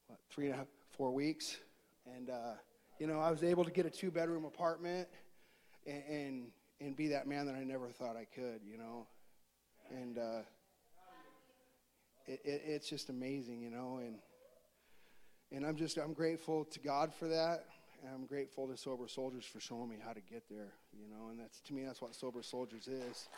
[0.09, 1.59] what, three and a half, four weeks,
[2.17, 2.55] and uh,
[2.99, 5.09] you know, I was able to get a two-bedroom apartment,
[5.87, 6.47] and, and
[6.81, 9.07] and be that man that I never thought I could, you know,
[9.91, 10.43] and uh,
[12.27, 14.17] it, it, it's just amazing, you know, and
[15.55, 17.67] and I'm just I'm grateful to God for that.
[18.05, 21.29] And I'm grateful to Sober Soldiers for showing me how to get there, you know,
[21.31, 23.29] and that's to me that's what Sober Soldiers is.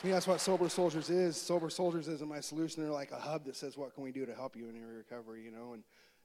[0.00, 1.38] To me, that's what Sober Soldiers is.
[1.38, 2.82] Sober Soldiers isn't my solution.
[2.82, 4.88] They're like a hub that says, "What can we do to help you in your
[4.88, 5.82] recovery?" You know, and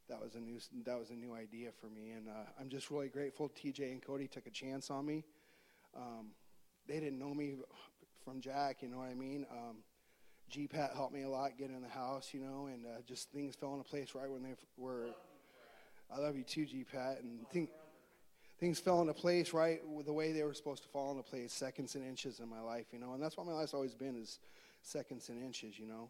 [0.10, 2.92] that was a new that was a new idea for me, and uh, I'm just
[2.92, 3.50] really grateful.
[3.50, 5.24] TJ and Cody took a chance on me.
[5.96, 6.32] Um,
[6.86, 7.56] they didn't know me
[8.26, 9.46] from Jack, you know what I mean.
[9.50, 9.78] Um,
[10.52, 13.32] G Pat helped me a lot get in the house, you know, and uh, just
[13.32, 15.08] things fell into place right when they were.
[16.14, 17.70] I love you too, G Pat, and think
[18.60, 21.54] things fell into place right with the way they were supposed to fall into place,
[21.54, 24.18] seconds and inches in my life, you know, and that's what my life's always been
[24.18, 24.40] is
[24.84, 26.10] seconds and inches, you know.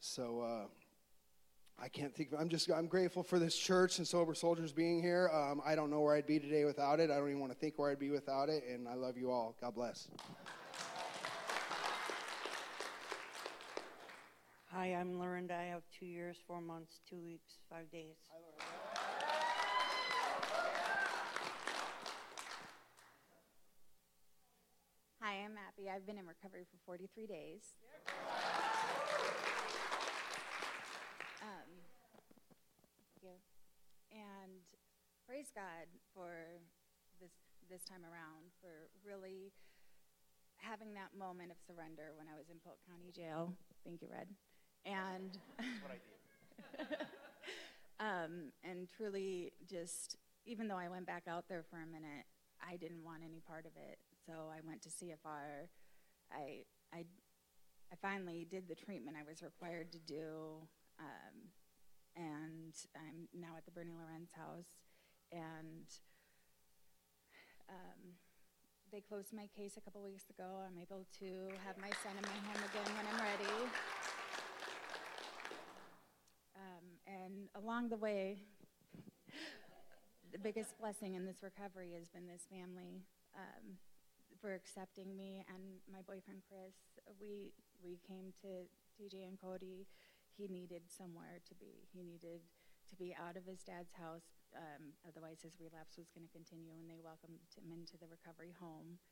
[0.00, 0.66] So uh,
[1.80, 2.32] I can't think.
[2.32, 5.30] Of, I'm just I'm grateful for this church and sober soldiers being here.
[5.32, 7.10] Um, I don't know where I'd be today without it.
[7.10, 8.64] I don't even want to think where I'd be without it.
[8.68, 9.54] And I love you all.
[9.60, 10.08] God bless.
[14.76, 15.56] Hi, I'm Lorinda.
[15.56, 18.20] I have two years, four months, two weeks, five days.
[25.22, 25.88] Hi, I'm Appy.
[25.88, 27.62] I've been in recovery for 43 days.
[31.40, 31.72] Um,
[33.00, 33.40] thank you.
[34.12, 34.60] And
[35.26, 36.60] praise God for
[37.18, 37.32] this
[37.70, 39.54] this time around for really
[40.58, 43.56] having that moment of surrender when I was in Polk County Jail.
[43.86, 44.28] Thank you, Red.
[44.86, 45.36] And
[48.00, 52.24] um, and truly just even though I went back out there for a minute,
[52.62, 53.98] I didn't want any part of it.
[54.26, 55.66] So I went to CFR.
[56.32, 56.62] I,
[56.94, 57.04] I,
[57.92, 60.62] I finally did the treatment I was required to do,
[60.98, 61.50] um,
[62.16, 64.70] and I'm now at the Bernie Lorenz house.
[65.32, 65.86] And
[67.68, 68.14] um,
[68.92, 70.62] they closed my case a couple weeks ago.
[70.62, 73.58] I'm able to have my son in my home again when I'm ready.
[76.54, 76.86] Um,
[77.26, 78.38] and along the way,
[80.32, 83.02] the biggest blessing in this recovery has been this family
[83.34, 83.74] um,
[84.38, 86.78] for accepting me and my boyfriend Chris.
[87.18, 87.50] We
[87.82, 89.90] we came to TJ and Cody.
[90.38, 91.90] He needed somewhere to be.
[91.90, 92.46] He needed
[92.86, 94.46] to be out of his dad's house.
[94.54, 98.54] Um, otherwise, his relapse was going to continue, and they welcomed him into the recovery
[98.54, 99.02] home,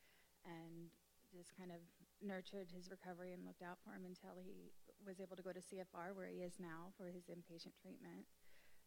[0.47, 0.87] and
[1.35, 1.83] just kind of
[2.23, 4.71] nurtured his recovery and looked out for him until he
[5.05, 8.25] was able to go to CFR, where he is now for his inpatient treatment.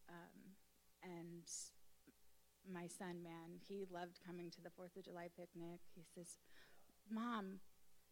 [0.09, 0.57] Um,
[1.03, 1.45] and
[2.73, 5.81] my son, man, he loved coming to the Fourth of July picnic.
[5.95, 6.39] He says,
[7.11, 7.61] "Mom,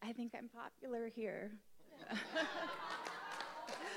[0.03, 1.53] I think I'm popular here."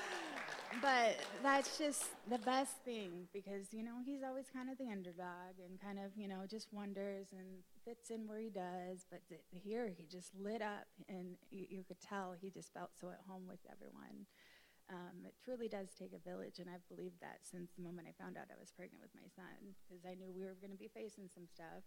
[0.78, 5.58] but that's just the best thing because you know he's always kind of the underdog
[5.58, 9.02] and kind of you know just wonders and fits in where he does.
[9.10, 12.90] But th- here he just lit up and you, you could tell he just felt
[12.94, 14.30] so at home with everyone.
[14.90, 18.14] Um, it truly does take a village and i've believed that since the moment i
[18.18, 20.82] found out i was pregnant with my son because i knew we were going to
[20.82, 21.86] be facing some stuff.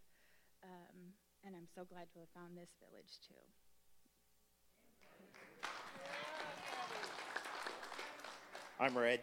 [0.63, 1.11] Um,
[1.43, 3.43] and i'm so glad to have found this village too
[8.79, 9.19] I'm Red.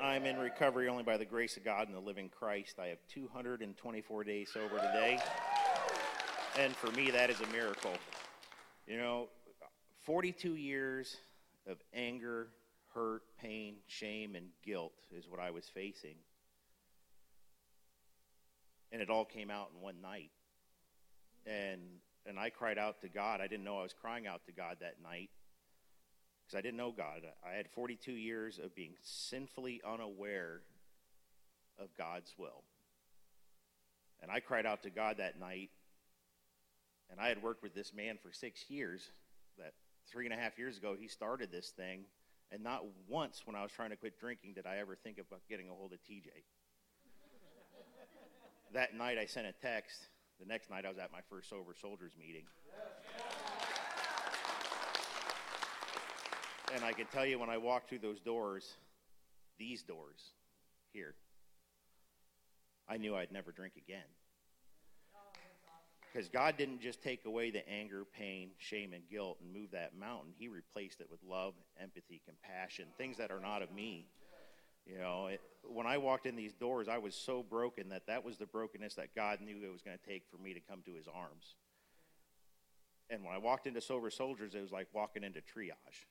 [0.00, 2.78] I'm in recovery only by the grace of God and the living Christ.
[2.78, 5.18] I have 224 days sober today.
[6.58, 7.92] And for me, that is a miracle.
[8.86, 9.28] You know,
[10.02, 11.16] 42 years
[11.66, 12.48] of anger,
[12.94, 16.16] hurt, pain, shame, and guilt is what I was facing.
[18.92, 20.30] And it all came out in one night.
[21.46, 21.80] And,
[22.26, 23.40] and I cried out to God.
[23.40, 25.30] I didn't know I was crying out to God that night
[26.50, 27.22] because I didn't know God.
[27.46, 30.62] I had 42 years of being sinfully unaware
[31.78, 32.64] of God's will.
[34.22, 35.70] And I cried out to God that night.
[37.10, 39.10] And I had worked with this man for six years.
[39.58, 39.74] That
[40.10, 42.04] three and a half years ago, he started this thing.
[42.50, 45.40] And not once when I was trying to quit drinking did I ever think about
[45.48, 46.26] getting a hold of TJ.
[48.74, 50.08] that night, I sent a text.
[50.40, 52.44] The next night, I was at my first Sober Soldiers meeting.
[56.74, 58.76] And I can tell you when I walked through those doors,
[59.58, 60.20] these doors
[60.92, 61.14] here,
[62.88, 64.06] I knew I'd never drink again.
[66.12, 69.96] Because God didn't just take away the anger, pain, shame, and guilt and move that
[69.96, 70.32] mountain.
[70.36, 74.06] He replaced it with love, empathy, compassion, things that are not of me.
[74.86, 78.24] You know, it, when I walked in these doors, I was so broken that that
[78.24, 80.82] was the brokenness that God knew it was going to take for me to come
[80.86, 81.54] to his arms.
[83.08, 86.06] And when I walked into Sober Soldiers, it was like walking into triage.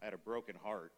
[0.00, 0.92] I had a broken heart.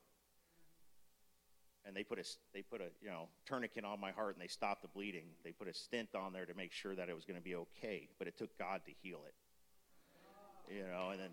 [1.87, 4.49] And they put a they put a you know tourniquet on my heart and they
[4.49, 5.25] stopped the bleeding.
[5.43, 7.55] They put a stent on there to make sure that it was going to be
[7.55, 10.75] okay, but it took God to heal it.
[10.75, 11.31] You know, and then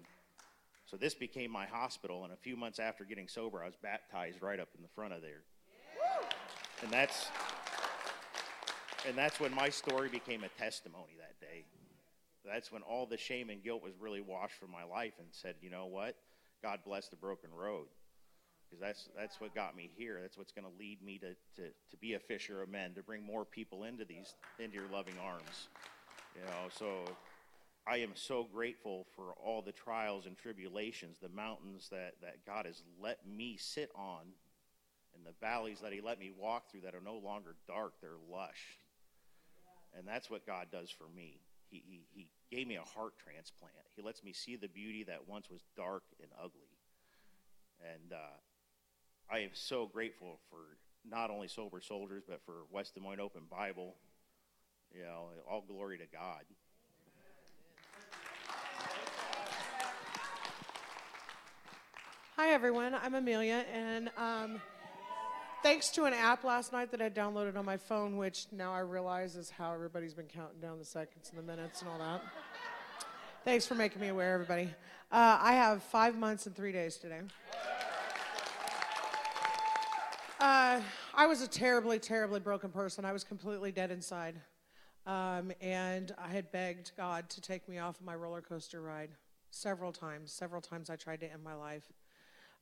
[0.85, 2.23] so this became my hospital.
[2.23, 5.13] And a few months after getting sober, I was baptized right up in the front
[5.13, 5.41] of there.
[6.83, 7.27] And that's
[9.07, 11.65] and that's when my story became a testimony that day.
[12.45, 15.55] That's when all the shame and guilt was really washed from my life and said,
[15.61, 16.15] you know what?
[16.61, 17.87] God bless the broken road.
[18.65, 20.19] Because that's, that's what got me here.
[20.21, 23.03] That's what's going to lead me to, to, to be a fisher of men, to
[23.03, 25.67] bring more people into these into your loving arms.
[26.35, 27.05] You know, so
[27.87, 32.65] I am so grateful for all the trials and tribulations, the mountains that, that God
[32.65, 34.21] has let me sit on,
[35.15, 38.11] and the valleys that He let me walk through that are no longer dark, they're
[38.31, 38.79] lush.
[39.97, 41.39] And that's what God does for me.
[41.69, 43.73] He, he, he gave me a heart transplant.
[43.95, 46.77] He lets me see the beauty that once was dark and ugly.
[47.81, 48.37] And uh,
[49.29, 50.77] I am so grateful for
[51.07, 53.95] not only Sober Soldiers, but for West Des Moines Open Bible.
[54.93, 56.43] You know, all glory to God.
[62.37, 62.93] Hi, everyone.
[62.93, 64.61] I'm Amelia, and um,
[65.65, 68.81] thanks to an app last night that I downloaded on my phone, which now I
[68.81, 72.21] realize is how everybody's been counting down the seconds and the minutes and all that.
[73.43, 74.69] Thanks for making me aware, everybody.
[75.11, 77.21] Uh, I have five months and three days today.
[80.39, 80.81] Uh,
[81.15, 83.03] I was a terribly, terribly broken person.
[83.03, 84.35] I was completely dead inside.
[85.07, 89.09] Um, and I had begged God to take me off of my roller coaster ride
[89.49, 90.31] several times.
[90.31, 91.91] Several times I tried to end my life.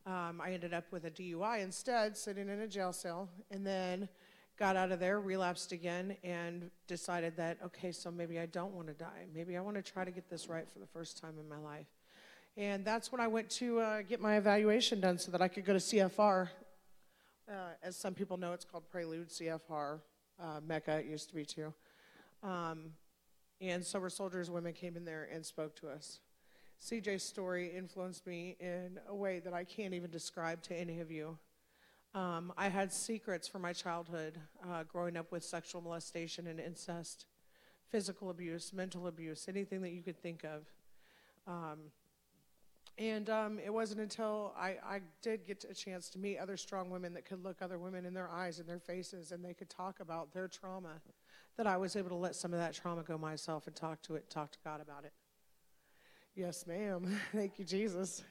[0.06, 3.30] Um, I ended up with a DUI instead, sitting in a jail cell.
[3.52, 4.10] And then
[4.58, 8.88] got out of there, relapsed again, and decided that, okay, so maybe I don't want
[8.88, 9.26] to die.
[9.34, 11.58] Maybe I want to try to get this right for the first time in my
[11.58, 11.88] life.
[12.56, 15.66] And that's when I went to uh, get my evaluation done so that I could
[15.66, 16.50] go to CFR.
[17.50, 20.00] Uh, as some people know, it's called Prelude CFR.
[20.40, 21.74] Uh, Mecca, it used to be too.
[22.44, 22.92] Um,
[23.60, 26.20] and Sober Soldiers women came in there and spoke to us.
[26.84, 31.10] CJ's story influenced me in a way that I can't even describe to any of
[31.10, 31.38] you.
[32.14, 34.38] Um, I had secrets from my childhood,
[34.70, 37.26] uh, growing up with sexual molestation and incest,
[37.90, 40.66] physical abuse, mental abuse, anything that you could think of.
[41.48, 41.80] Um,
[42.98, 46.90] and um, it wasn't until I, I did get a chance to meet other strong
[46.90, 49.70] women that could look other women in their eyes and their faces and they could
[49.70, 51.02] talk about their trauma
[51.56, 54.16] that I was able to let some of that trauma go myself and talk to
[54.16, 55.14] it, talk to God about it.
[56.36, 57.20] Yes, ma'am.
[57.32, 58.24] Thank you, Jesus.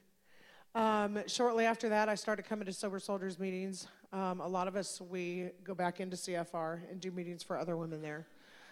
[0.75, 3.87] Um, shortly after that, I started coming to Sober Soldiers meetings.
[4.13, 7.77] Um, a lot of us, we go back into CFR and do meetings for other
[7.77, 8.27] women there.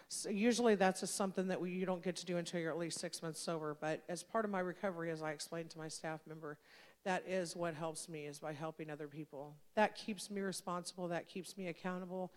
[0.08, 2.78] So usually that's just something that we, you don't get to do until you're at
[2.78, 3.76] least six months sober.
[3.80, 6.58] But as part of my recovery, as I explained to my staff member,
[7.04, 9.54] that is what helps me is by helping other people.
[9.76, 12.32] That keeps me responsible, that keeps me accountable,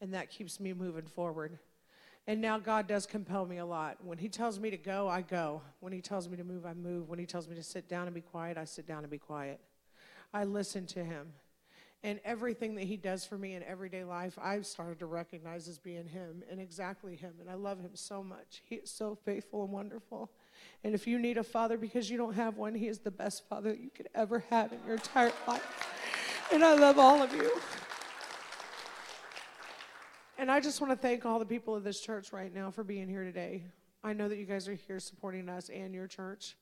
[0.00, 1.58] and that keeps me moving forward.
[2.28, 3.98] And now God does compel me a lot.
[4.04, 5.62] When He tells me to go, I go.
[5.80, 7.08] When He tells me to move, I move.
[7.08, 9.18] When He tells me to sit down and be quiet, I sit down and be
[9.18, 9.60] quiet.
[10.34, 11.28] I listen to Him.
[12.02, 15.78] And everything that He does for me in everyday life, I've started to recognize as
[15.78, 17.34] being Him and exactly Him.
[17.40, 18.62] And I love Him so much.
[18.64, 20.30] He is so faithful and wonderful.
[20.82, 23.48] And if you need a father because you don't have one, He is the best
[23.48, 25.88] father you could ever have in your entire life.
[26.52, 27.52] And I love all of you.
[30.38, 32.84] And I just want to thank all the people of this church right now for
[32.84, 33.64] being here today.
[34.04, 36.56] I know that you guys are here supporting us and your church.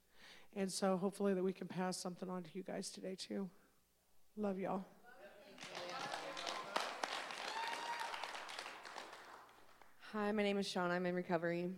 [0.54, 3.50] And so hopefully that we can pass something on to you guys today too.
[4.36, 4.84] Love y'all.
[10.12, 10.92] Hi, my name is Sean.
[10.92, 11.70] I'm in recovery.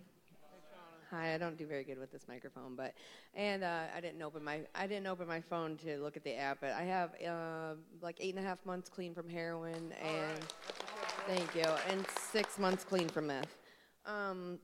[1.10, 2.92] Hi, I don't do very good with this microphone, but
[3.34, 6.34] and uh, I didn't open my I didn't open my phone to look at the
[6.34, 10.44] app, but I have uh, like eight and a half months clean from heroin, and
[11.26, 13.58] thank you, and six months clean from meth.
[14.04, 14.60] Um,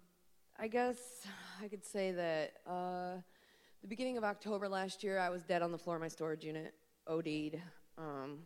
[0.60, 1.26] I guess
[1.60, 3.16] I could say that uh,
[3.80, 6.44] the beginning of October last year, I was dead on the floor of my storage
[6.44, 6.74] unit,
[7.08, 7.60] OD'd.
[7.98, 8.38] Um,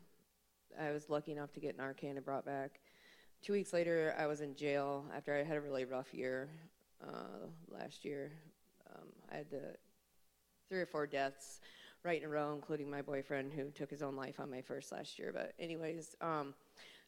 [0.81, 2.81] I was lucky enough to get Narcan and brought back.
[3.43, 6.49] Two weeks later, I was in jail after I had a really rough year
[7.07, 8.33] uh, last year.
[8.95, 9.77] Um, I had the
[10.71, 11.61] three or four deaths
[12.03, 14.93] right in a row, including my boyfriend who took his own life on May 1st
[14.93, 15.33] last year.
[15.35, 16.55] But, anyways, um,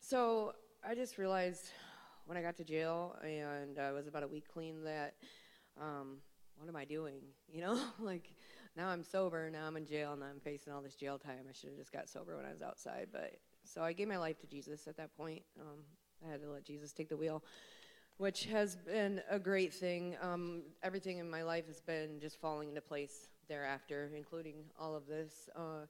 [0.00, 0.52] so
[0.84, 1.70] I just realized
[2.26, 5.14] when I got to jail and I was about a week clean that
[5.80, 6.18] um,
[6.56, 7.20] what am I doing?
[7.52, 8.34] You know, like
[8.76, 11.46] now I'm sober, now I'm in jail, and I'm facing all this jail time.
[11.48, 13.08] I should have just got sober when I was outside.
[13.10, 15.42] But so I gave my life to Jesus at that point.
[15.58, 15.78] Um,
[16.26, 17.42] I had to let Jesus take the wheel
[18.18, 20.16] which has been a great thing.
[20.20, 25.06] Um, everything in my life has been just falling into place thereafter, including all of
[25.06, 25.48] this.
[25.56, 25.86] Uh,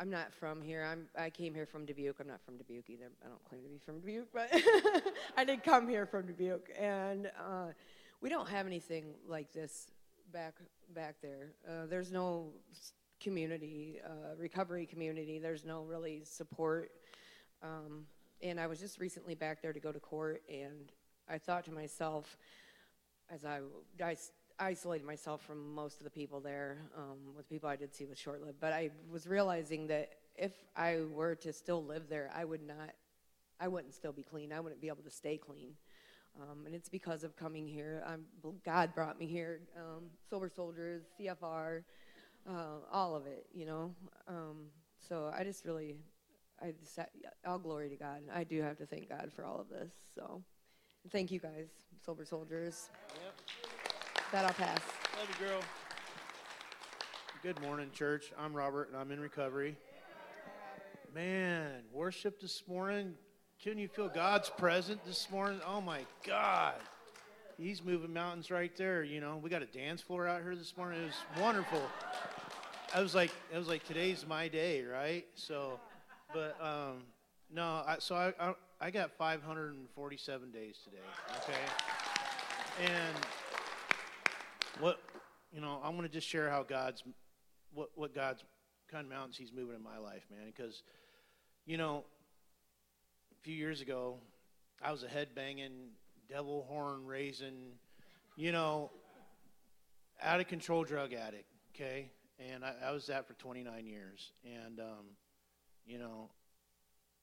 [0.00, 0.84] I'm not from here.
[0.84, 2.20] I'm, I came here from Dubuque.
[2.20, 3.10] I'm not from Dubuque either.
[3.24, 4.48] I don't claim to be from Dubuque, but
[5.36, 6.70] I did come here from Dubuque.
[6.78, 7.72] And uh,
[8.20, 9.90] we don't have anything like this
[10.32, 10.54] back
[10.94, 11.50] back there.
[11.68, 12.52] Uh, there's no
[13.20, 15.40] community, uh, recovery community.
[15.40, 16.92] There's no really support.
[17.62, 18.06] Um,
[18.40, 20.92] and I was just recently back there to go to court, and
[21.28, 22.38] I thought to myself,
[23.28, 23.60] as I,
[24.02, 24.16] I
[24.58, 28.18] isolated myself from most of the people there, um, with people I did see was
[28.18, 32.44] short lived, but I was realizing that if I were to still live there, I
[32.44, 32.90] would not,
[33.60, 34.52] I wouldn't still be clean.
[34.52, 35.70] I wouldn't be able to stay clean.
[36.40, 38.04] Um, and it's because of coming here.
[38.06, 38.24] I'm,
[38.64, 39.60] God brought me here.
[39.76, 41.82] Um, Sober Soldiers, CFR,
[42.48, 42.52] uh,
[42.92, 43.94] all of it, you know.
[44.28, 44.66] Um,
[45.08, 45.96] so I just really,
[46.62, 46.98] I just,
[47.46, 48.20] all glory to God.
[48.32, 49.92] I do have to thank God for all of this.
[50.14, 50.42] So.
[51.10, 51.68] Thank you guys,
[52.04, 52.90] Sober Soldiers.
[53.14, 53.77] Yep.
[54.30, 54.78] That I'll pass.
[55.18, 55.60] Love you, girl.
[57.42, 58.30] Good morning, church.
[58.38, 59.74] I'm Robert, and I'm in recovery.
[61.14, 63.14] Man, worship this morning.
[63.62, 65.60] Couldn't you feel God's presence this morning?
[65.66, 66.74] Oh my God.
[67.56, 69.02] He's moving mountains right there.
[69.02, 71.00] You know, we got a dance floor out here this morning.
[71.00, 71.80] It was wonderful.
[72.94, 75.24] I was like, it was like today's my day, right?
[75.36, 75.80] So,
[76.34, 77.04] but um,
[77.50, 80.98] no, I, so I, I I got 547 days today.
[81.38, 83.16] Okay, and
[84.80, 85.00] what
[85.52, 87.02] you know, I'm going to just share how God's
[87.72, 88.44] what what God's
[88.90, 90.52] kind of mountains He's moving in my life, man.
[90.54, 90.82] Because
[91.66, 92.04] you know,
[93.32, 94.16] a few years ago,
[94.82, 95.90] I was a head banging,
[96.28, 97.72] devil horn raising,
[98.36, 98.90] you know,
[100.22, 101.46] out of control drug addict.
[101.74, 105.06] Okay, and I, I was that for 29 years, and um,
[105.86, 106.30] you know,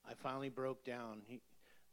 [0.08, 1.22] I finally broke down.
[1.26, 1.40] He,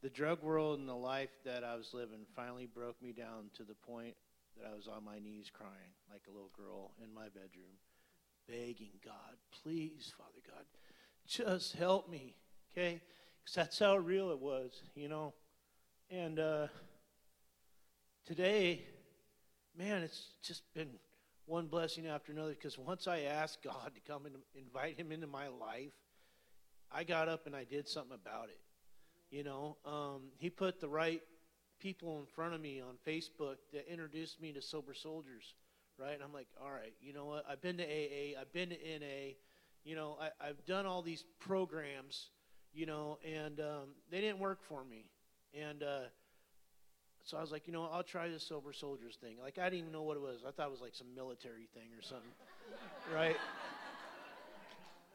[0.01, 3.63] the drug world and the life that I was living finally broke me down to
[3.63, 4.15] the point
[4.57, 7.77] that I was on my knees crying like a little girl in my bedroom,
[8.47, 10.65] begging God, please, Father God,
[11.25, 12.35] just help me,
[12.71, 13.01] okay?
[13.43, 15.33] Because that's how real it was, you know.
[16.09, 16.67] And uh,
[18.25, 18.85] today,
[19.77, 20.89] man, it's just been
[21.45, 25.27] one blessing after another because once I asked God to come and invite Him into
[25.27, 25.93] my life,
[26.91, 28.59] I got up and I did something about it.
[29.29, 31.21] You know, um, He put the right
[31.83, 35.53] people in front of me on Facebook that introduced me to Sober Soldiers,
[35.99, 36.13] right?
[36.13, 37.43] And I'm like, all right, you know what?
[37.47, 39.33] I've been to AA, I've been to NA,
[39.83, 42.29] you know, I, I've done all these programs,
[42.73, 45.07] you know, and um, they didn't work for me.
[45.53, 46.03] And uh,
[47.25, 49.35] so I was like, you know, I'll try this Sober Soldiers thing.
[49.41, 50.39] Like, I didn't even know what it was.
[50.47, 52.31] I thought it was like some military thing or something,
[53.13, 53.35] right?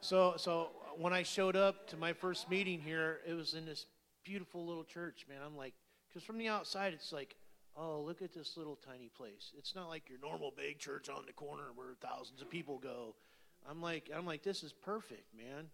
[0.01, 3.87] So, so when I showed up to my first meeting here, it was in this
[4.23, 5.39] beautiful little church, man.
[5.43, 5.73] I'm like,
[6.09, 7.35] because from the outside, it's like,
[7.77, 9.53] oh, look at this little tiny place.
[9.57, 13.15] It's not like your normal big church on the corner where thousands of people go.
[13.69, 15.65] I'm like, I'm like, this is perfect, man.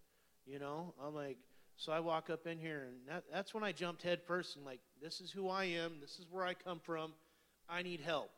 [0.46, 1.38] You know, I'm like,
[1.78, 4.66] so I walk up in here, and that, that's when I jumped head first and
[4.66, 5.98] like, this is who I am.
[6.00, 7.14] This is where I come from.
[7.68, 8.32] I need help.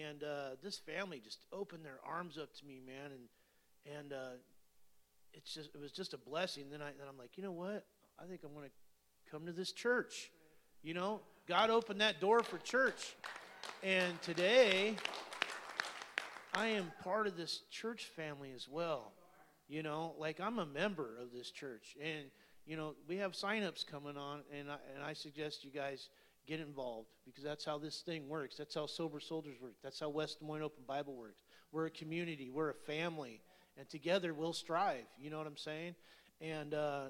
[0.00, 4.36] And uh, this family just opened their arms up to me, man, and and uh,
[5.32, 6.64] it's just it was just a blessing.
[6.70, 7.84] Then I then I'm like, you know what?
[8.18, 8.70] I think I'm to
[9.30, 10.30] come to this church.
[10.84, 13.16] You know, God opened that door for church.
[13.82, 14.94] And today,
[16.52, 19.12] I am part of this church family as well.
[19.66, 21.96] You know, like I'm a member of this church.
[22.02, 22.26] And,
[22.66, 26.10] you know, we have signups coming on, and I, and I suggest you guys
[26.46, 28.58] get involved because that's how this thing works.
[28.58, 29.76] That's how Sober Soldiers work.
[29.82, 31.44] That's how West Des Moines Open Bible works.
[31.72, 33.40] We're a community, we're a family,
[33.78, 35.06] and together we'll strive.
[35.18, 35.94] You know what I'm saying?
[36.42, 37.04] And uh,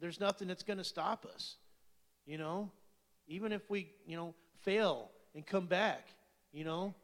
[0.00, 1.56] there's nothing that's going to stop us.
[2.24, 2.70] You know,
[3.28, 6.08] even if we, you know, fail and come back,
[6.52, 6.94] you know,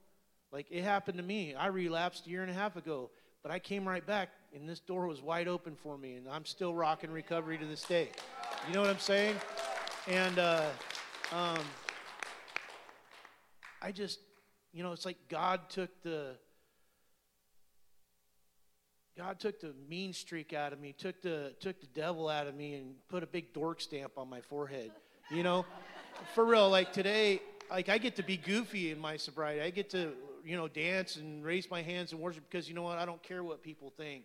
[0.51, 1.55] like it happened to me.
[1.55, 3.11] I relapsed a year and a half ago,
[3.43, 6.45] but I came right back and this door was wide open for me and I'm
[6.45, 8.09] still rocking recovery to this day.
[8.66, 9.37] You know what I'm saying?
[10.09, 10.70] And uh,
[11.33, 11.61] um,
[13.83, 14.20] I just,
[14.72, 16.37] you know, it's like God took the
[19.16, 22.55] God took the mean streak out of me, took the took the devil out of
[22.57, 24.91] me, and put a big dork stamp on my forehead.
[25.31, 25.64] You know,
[26.35, 26.69] for real.
[26.69, 27.41] Like today,
[27.71, 29.61] like I get to be goofy in my sobriety.
[29.61, 30.12] I get to
[30.45, 32.99] you know dance and raise my hands and worship because you know what?
[32.99, 34.25] I don't care what people think.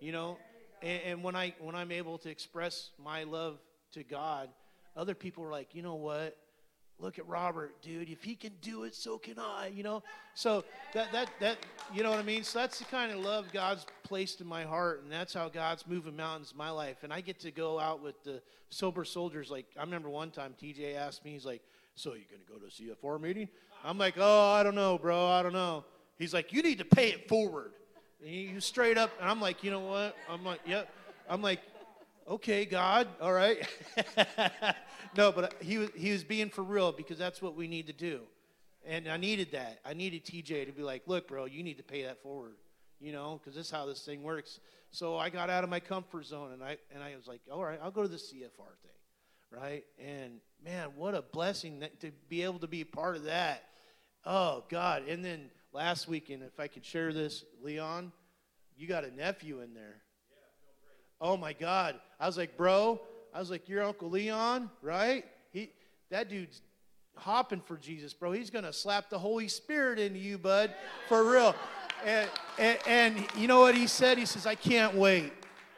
[0.00, 0.38] You know,
[0.82, 3.58] and, and when I when I'm able to express my love
[3.92, 4.48] to God,
[4.96, 6.36] other people are like, you know what?
[7.00, 8.08] Look at Robert, dude.
[8.08, 9.70] If he can do it, so can I.
[9.74, 10.02] You know,
[10.34, 11.58] so that that that
[11.92, 12.44] you know what I mean.
[12.44, 15.86] So that's the kind of love God's placed in my heart, and that's how God's
[15.86, 16.98] moving mountains in my life.
[17.02, 19.50] And I get to go out with the sober soldiers.
[19.50, 21.62] Like I remember one time, TJ asked me, he's like,
[21.94, 23.48] "So you're gonna go to a CFR meeting?"
[23.84, 25.26] I'm like, "Oh, I don't know, bro.
[25.26, 25.84] I don't know."
[26.18, 27.72] He's like, "You need to pay it forward."
[28.20, 30.88] And he straight up, and I'm like, "You know what?" I'm like, "Yep."
[31.28, 31.60] I'm like,
[32.30, 33.66] okay, God, all right.
[35.16, 37.92] no, but he was, he was being for real because that's what we need to
[37.92, 38.20] do.
[38.86, 39.80] And I needed that.
[39.84, 42.54] I needed TJ to be like, look, bro, you need to pay that forward,
[43.00, 44.60] you know, because this is how this thing works.
[44.92, 47.62] So I got out of my comfort zone and I, and I was like, all
[47.64, 49.84] right, I'll go to the CFR thing, right?
[49.98, 53.64] And man, what a blessing that, to be able to be part of that.
[54.24, 55.08] Oh, God.
[55.08, 58.12] And then last weekend, if I could share this, Leon,
[58.76, 59.96] you got a nephew in there.
[61.20, 61.96] Oh my God.
[62.18, 63.00] I was like, bro,
[63.34, 65.24] I was like, your Uncle Leon, right?
[65.52, 65.70] He
[66.10, 66.62] that dude's
[67.16, 68.32] hopping for Jesus, bro.
[68.32, 70.74] He's gonna slap the Holy Spirit into you, bud.
[71.08, 71.54] For real.
[72.04, 74.16] And, and, and you know what he said?
[74.16, 75.32] He says, I can't wait.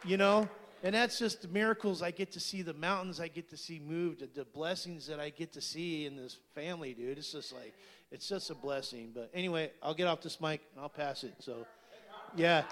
[0.05, 0.49] You know?
[0.85, 3.79] And that's just the miracles I get to see, the mountains I get to see
[3.79, 7.19] moved, the blessings that I get to see in this family, dude.
[7.19, 7.73] It's just like,
[8.11, 9.13] it's just a blessing.
[9.15, 11.35] But anyway, I'll get off this mic and I'll pass it.
[11.39, 11.67] So,
[12.35, 12.65] yeah.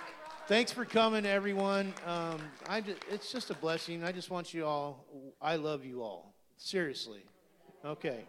[0.50, 1.94] Thanks for coming, everyone.
[2.04, 4.02] Um, I just, it's just a blessing.
[4.02, 5.06] I just want you all,
[5.40, 6.34] I love you all.
[6.56, 7.20] Seriously.
[7.84, 8.24] Okay.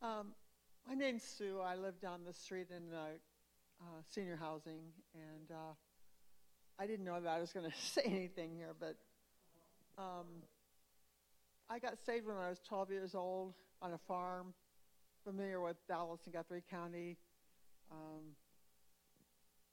[0.00, 0.28] Um,
[0.88, 1.60] my name's Sue.
[1.62, 3.00] I live down the street in uh,
[3.82, 5.74] uh, senior housing, and uh,
[6.78, 8.96] I didn't know that I was going to say anything here, but
[9.98, 10.24] um,
[11.72, 14.54] I got saved when I was 12 years old on a farm,
[15.24, 17.16] familiar with Dallas and Guthrie County.
[17.92, 18.34] Um,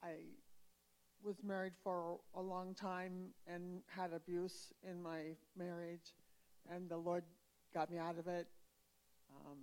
[0.03, 0.17] I
[1.23, 5.21] was married for a long time and had abuse in my
[5.57, 6.13] marriage,
[6.71, 7.23] and the Lord
[7.73, 8.45] got me out of it.
[9.35, 9.57] Um,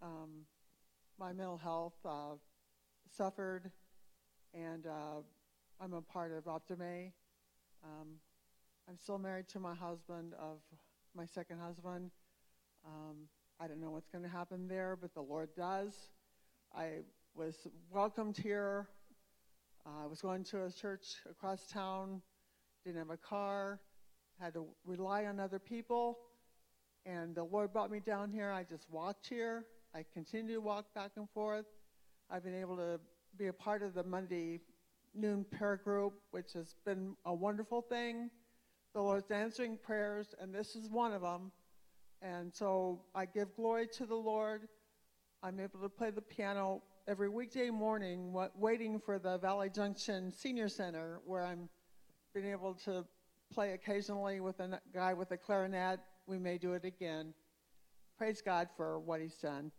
[0.00, 0.30] um,
[1.18, 2.36] my mental health uh,
[3.10, 3.68] suffered,
[4.54, 5.22] and uh,
[5.80, 7.10] I'm a part of Optimae.
[7.82, 8.10] Um,
[8.88, 10.58] I'm still married to my husband of
[11.14, 12.10] my second husband.
[12.86, 13.28] Um,
[13.60, 15.94] I don't know what's going to happen there, but the Lord does.
[16.74, 17.00] I
[17.34, 17.54] was
[17.92, 18.88] welcomed here.
[19.84, 22.22] Uh, I was going to a church across town,
[22.84, 23.80] didn't have a car,
[24.40, 26.18] had to rely on other people,
[27.04, 28.50] and the Lord brought me down here.
[28.50, 29.66] I just walked here.
[29.94, 31.66] I continue to walk back and forth.
[32.30, 32.98] I've been able to
[33.36, 34.60] be a part of the Monday
[35.14, 38.30] noon prayer group, which has been a wonderful thing.
[38.94, 41.50] The Lord's answering prayers, and this is one of them.
[42.20, 44.68] And so I give glory to the Lord.
[45.42, 50.68] I'm able to play the piano every weekday morning, waiting for the Valley Junction Senior
[50.68, 51.68] Center, where I'm
[52.34, 53.04] been able to
[53.52, 56.00] play occasionally with a guy with a clarinet.
[56.26, 57.34] We may do it again.
[58.16, 59.72] Praise God for what He's done.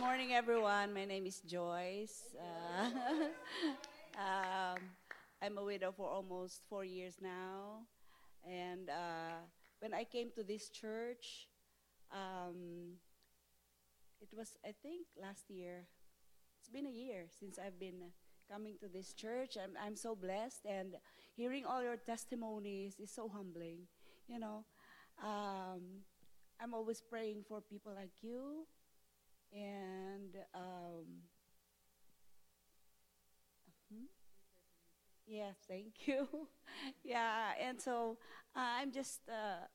[0.00, 0.94] Good morning, everyone.
[0.94, 2.32] My name is Joyce.
[2.32, 2.88] Uh,
[4.16, 4.80] um,
[5.42, 7.84] I'm a widow for almost four years now.
[8.48, 9.44] And uh,
[9.80, 11.48] when I came to this church,
[12.10, 12.96] um,
[14.22, 15.84] it was, I think, last year.
[16.58, 18.00] It's been a year since I've been
[18.50, 19.58] coming to this church.
[19.62, 20.64] I'm, I'm so blessed.
[20.64, 20.94] And
[21.36, 23.80] hearing all your testimonies is so humbling.
[24.28, 24.64] You know,
[25.22, 26.00] um,
[26.58, 28.64] I'm always praying for people like you
[29.52, 31.06] and um,
[33.92, 34.04] hmm?
[35.26, 36.28] yeah, thank you.
[37.04, 38.18] yeah, and so
[38.56, 39.66] uh, I'm just, uh,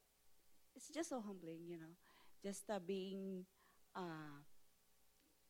[0.76, 1.96] it's just so humbling, you know,
[2.44, 3.46] just uh, being,
[3.96, 4.44] uh,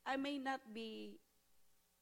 [0.06, 1.20] I may not be,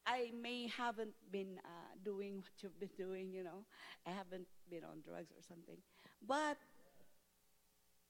[0.05, 3.65] I may haven't been uh, doing what you've been doing, you know,
[4.05, 5.78] I haven't been on drugs or something,
[6.26, 6.57] but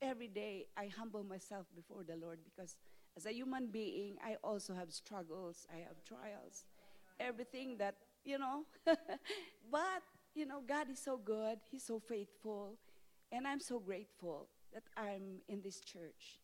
[0.01, 2.75] every day I humble myself before the Lord because
[3.15, 6.65] as a human being, I also have struggles, I have trials,
[7.19, 7.95] everything that,
[8.25, 8.63] you know.
[9.71, 10.03] but,
[10.35, 12.77] you know, God is so good, He's so faithful,
[13.31, 16.39] and I'm so grateful that I'm in this church.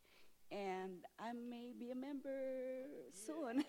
[0.52, 2.82] And I may be a member
[3.14, 3.64] soon.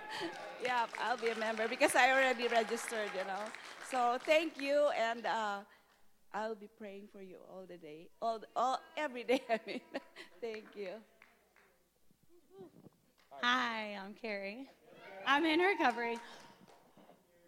[0.64, 3.44] yeah, I'll be a member because I already registered, you know.
[3.90, 5.58] So thank you, and uh,
[6.32, 9.42] I'll be praying for you all the day, all, all every day.
[9.50, 9.80] I mean,
[10.40, 10.92] thank you.
[13.44, 14.68] Hi, I'm Carrie.
[15.26, 16.16] I'm in recovery.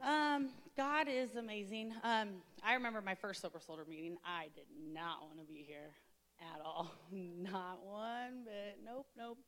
[0.03, 1.93] Um, God is amazing.
[2.03, 2.31] Um,
[2.65, 4.17] I remember my first sober soldier meeting.
[4.25, 5.93] I did not want to be here
[6.41, 6.91] at all.
[7.13, 8.81] Not one bit.
[8.85, 9.39] Nope, nope.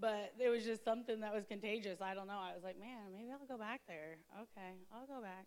[0.00, 2.00] But it was just something that was contagious.
[2.00, 2.40] I don't know.
[2.40, 4.16] I was like, man, maybe I'll go back there.
[4.34, 5.44] Okay, I'll go back.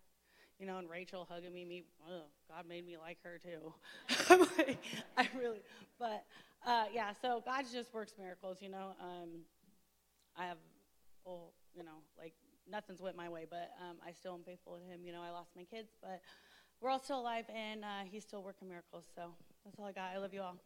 [0.60, 3.74] You know, and Rachel hugging me, me, ugh, God made me like her too.
[4.56, 4.78] Like,
[5.18, 5.58] I really,
[5.98, 6.24] but
[6.64, 7.10] uh, yeah.
[7.20, 8.58] So God just works miracles.
[8.60, 9.40] You know, um,
[10.38, 10.58] I have,
[11.26, 12.34] oh, you know, like
[12.70, 15.00] nothing's went my way, but um, I still am faithful to Him.
[15.04, 16.20] You know, I lost my kids, but
[16.80, 19.04] we're all still alive, and uh, He's still working miracles.
[19.14, 19.30] So
[19.64, 20.12] that's all I got.
[20.14, 20.56] I love you all.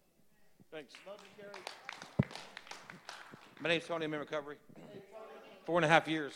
[0.72, 0.92] Thanks.
[1.06, 2.30] Love you, Gary.
[3.60, 4.06] My name's Tony.
[4.06, 4.56] I'm in recovery.
[5.64, 6.34] Four and a half years.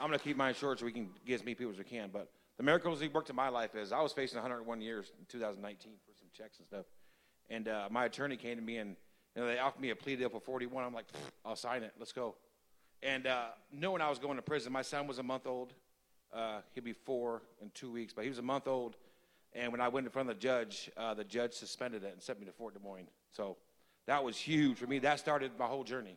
[0.00, 1.84] I'm going to keep mine short so we can get as many people as we
[1.84, 2.08] can.
[2.10, 5.26] But the miracles he worked in my life is I was facing 101 years in
[5.26, 6.86] 2019 for some checks and stuff.
[7.50, 8.96] And uh, my attorney came to me and
[9.34, 10.84] you know, they offered me a plea deal for 41.
[10.84, 11.06] I'm like,
[11.44, 11.92] I'll sign it.
[11.98, 12.34] Let's go.
[13.02, 15.72] And uh, knowing I was going to prison, my son was a month old.
[16.32, 18.96] Uh, he'd be four in two weeks, but he was a month old.
[19.52, 22.22] And when I went in front of the judge, uh, the judge suspended it and
[22.22, 23.08] sent me to Fort Des Moines.
[23.32, 23.56] So
[24.06, 24.98] that was huge for me.
[25.00, 26.16] That started my whole journey.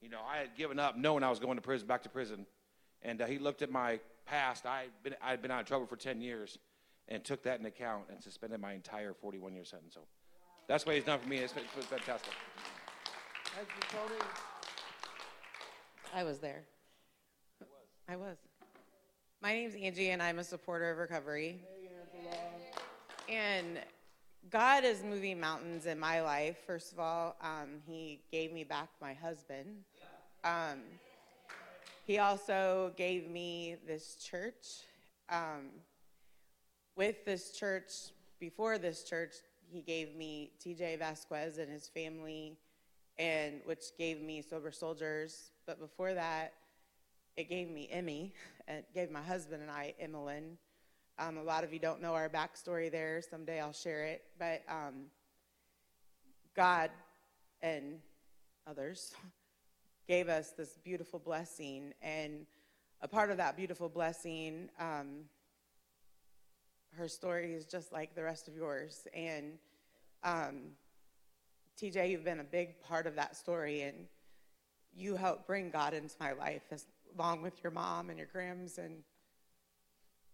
[0.00, 2.46] You know, I had given up knowing I was going to prison, back to prison.
[3.02, 4.66] And uh, he looked at my past.
[4.66, 6.58] I had been, I had been out of trouble for 10 years
[7.08, 9.94] and took that into account and suspended my entire 41 year sentence.
[9.94, 10.00] So
[10.68, 11.38] that's what he's done for me.
[11.38, 12.32] It's, it's been fantastic.
[13.54, 14.20] Thank you, Tony.
[16.14, 16.62] I was there.
[18.08, 18.36] I was.
[19.40, 21.60] My name's Angie, and I'm a supporter of recovery.
[23.28, 23.78] And
[24.50, 26.56] God is moving mountains in my life.
[26.66, 29.68] First of all, um, He gave me back my husband.
[30.44, 30.80] Um,
[32.04, 34.66] he also gave me this church.
[35.28, 35.70] Um,
[36.96, 37.92] with this church,
[38.40, 39.34] before this church,
[39.72, 42.56] he gave me TJ Vasquez and his family,
[43.18, 45.50] and which gave me Sober Soldiers.
[45.66, 46.52] But before that,
[47.36, 48.34] it gave me Emmy.
[48.68, 50.56] and gave my husband and I Emmeline.
[51.18, 53.22] Um, a lot of you don't know our backstory there.
[53.28, 54.22] Someday I'll share it.
[54.38, 55.06] But um,
[56.56, 56.90] God
[57.60, 57.98] and
[58.66, 59.12] others
[60.08, 61.92] gave us this beautiful blessing.
[62.02, 62.46] And
[63.00, 65.24] a part of that beautiful blessing, um,
[66.96, 69.06] her story is just like the rest of yours.
[69.14, 69.58] And
[70.22, 70.60] um,
[71.80, 74.06] TJ, you've been a big part of that story, and
[74.94, 76.86] you helped bring God into my life, as,
[77.16, 78.78] along with your mom and your grams.
[78.78, 79.02] And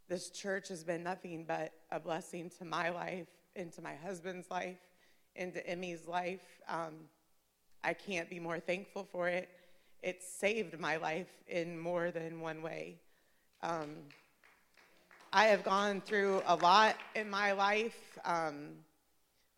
[0.09, 4.79] this church has been nothing but a blessing to my life, into my husband's life,
[5.37, 6.61] into Emmy's life.
[6.69, 6.95] Um,
[7.85, 9.49] I can't be more thankful for it.
[10.03, 13.01] It saved my life in more than one way.
[13.63, 13.97] Um,
[15.31, 18.71] I have gone through a lot in my life um,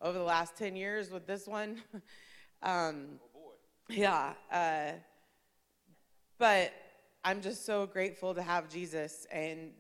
[0.03, 1.81] over the last 10 years with this one.
[2.63, 3.21] um,
[3.89, 4.33] yeah.
[4.51, 4.93] Uh,
[6.39, 6.73] but
[7.23, 9.71] I'm just so grateful to have Jesus and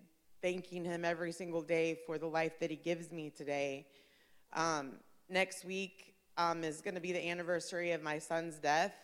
[0.41, 3.88] thanking Him every single day for the life that He gives me today.
[4.53, 4.93] Um,
[5.28, 8.95] next week um, is going to be the anniversary of my son's death,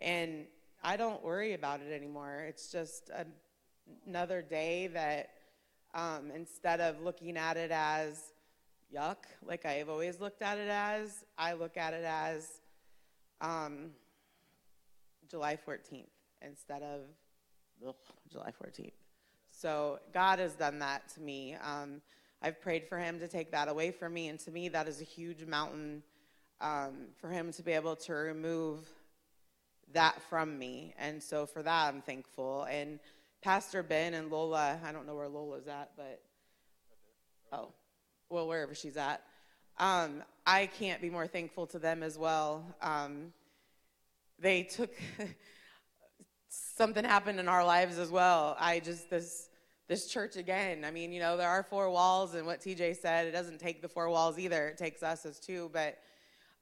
[0.00, 0.46] and
[0.82, 2.44] I don't worry about it anymore.
[2.48, 3.26] It's just a,
[4.08, 5.30] another day that
[5.96, 8.32] um, instead of looking at it as
[8.94, 12.60] yuck, like I've always looked at it as, I look at it as
[13.40, 13.90] um,
[15.28, 16.04] July 14th
[16.42, 17.00] instead of
[17.86, 17.94] ugh,
[18.30, 18.92] July 14th.
[19.50, 21.56] So God has done that to me.
[21.64, 22.02] Um,
[22.42, 25.00] I've prayed for Him to take that away from me, and to me, that is
[25.00, 26.02] a huge mountain
[26.60, 28.86] um, for Him to be able to remove
[29.94, 30.94] that from me.
[30.98, 32.64] And so for that, I'm thankful.
[32.64, 33.00] And
[33.42, 36.20] Pastor Ben and Lola, I don't know where Lola's at, but
[37.52, 37.72] oh,
[38.28, 39.22] well, wherever she's at.
[39.78, 42.64] Um, I can't be more thankful to them as well.
[42.80, 43.32] Um,
[44.38, 44.90] they took
[46.48, 48.56] something happened in our lives as well.
[48.58, 49.48] I just this
[49.88, 50.84] this church again.
[50.84, 53.82] I mean, you know, there are four walls, and what TJ said, it doesn't take
[53.82, 54.68] the four walls either.
[54.68, 55.70] It takes us as two.
[55.72, 55.98] But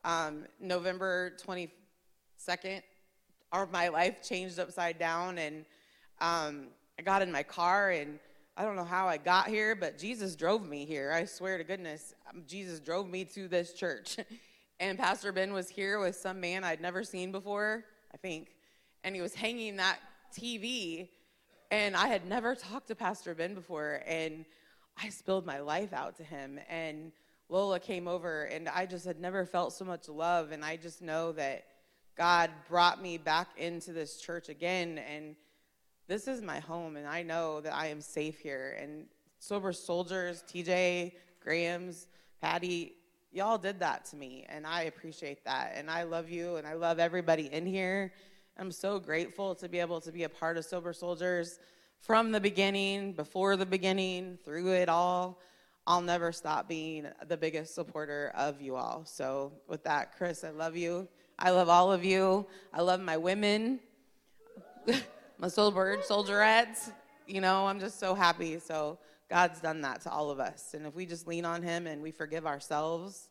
[0.04, 1.72] um, November twenty
[2.36, 2.82] second,
[3.52, 5.64] our my life changed upside down, and
[6.20, 8.18] um, I got in my car and
[8.56, 11.10] I don't know how I got here, but Jesus drove me here.
[11.12, 14.16] I swear to goodness, um, Jesus drove me to this church.
[14.80, 18.54] and Pastor Ben was here with some man I'd never seen before, I think.
[19.02, 19.98] And he was hanging that
[20.32, 21.08] TV.
[21.72, 24.02] And I had never talked to Pastor Ben before.
[24.06, 24.44] And
[24.96, 26.60] I spilled my life out to him.
[26.68, 27.10] And
[27.48, 30.52] Lola came over, and I just had never felt so much love.
[30.52, 31.64] And I just know that
[32.16, 34.98] God brought me back into this church again.
[34.98, 35.34] And
[36.06, 38.76] this is my home and I know that I am safe here.
[38.80, 39.06] And
[39.38, 42.08] Sober Soldiers, TJ, Graham's,
[42.40, 42.94] Patty,
[43.32, 45.72] y'all did that to me and I appreciate that.
[45.76, 48.12] And I love you and I love everybody in here.
[48.58, 51.58] I'm so grateful to be able to be a part of Sober Soldiers
[52.00, 55.40] from the beginning, before the beginning, through it all.
[55.86, 59.04] I'll never stop being the biggest supporter of you all.
[59.04, 61.08] So, with that, Chris, I love you.
[61.38, 62.46] I love all of you.
[62.72, 63.80] I love my women.
[65.44, 66.90] my soldierettes.
[67.26, 68.58] You know, I'm just so happy.
[68.58, 70.72] So God's done that to all of us.
[70.72, 73.28] And if we just lean on Him and we forgive ourselves,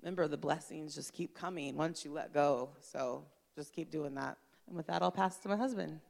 [0.00, 2.70] remember the blessings just keep coming once you let go.
[2.80, 3.24] So
[3.54, 4.38] just keep doing that.
[4.68, 6.00] And with that, I'll pass to my husband.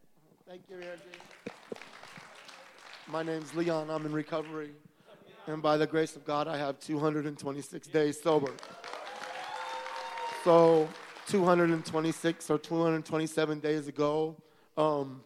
[0.49, 0.97] Thank you, Andrew.
[3.09, 3.91] My name's Leon.
[3.91, 4.71] I'm in recovery.
[5.49, 8.53] And by the grace of God, I have 226 days sober.
[10.45, 10.89] So,
[11.27, 14.37] 226 or 227 days ago,
[14.79, 15.23] um,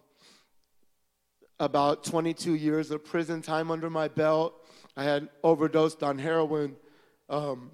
[1.60, 4.54] about 22 years of prison time under my belt.
[4.96, 6.74] I had overdosed on heroin.
[7.28, 7.70] Um,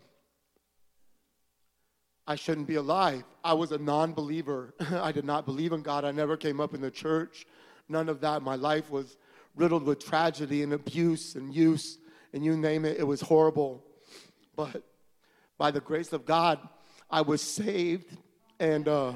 [2.26, 3.22] I shouldn't be alive.
[3.42, 4.74] I was a non believer.
[4.80, 6.04] I did not believe in God.
[6.04, 7.46] I never came up in the church.
[7.88, 8.42] None of that.
[8.42, 9.16] My life was
[9.56, 11.98] riddled with tragedy and abuse and use,
[12.32, 13.84] and you name it, it was horrible.
[14.54, 14.82] But
[15.56, 16.58] by the grace of God,
[17.08, 18.16] I was saved
[18.58, 18.88] and.
[18.88, 19.12] Uh,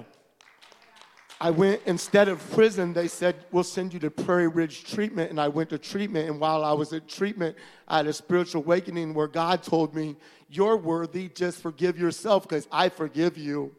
[1.40, 5.30] I went, instead of prison, they said, We'll send you to Prairie Ridge treatment.
[5.30, 6.28] And I went to treatment.
[6.28, 7.56] And while I was at treatment,
[7.88, 10.16] I had a spiritual awakening where God told me,
[10.48, 13.74] You're worthy, just forgive yourself because I forgive you.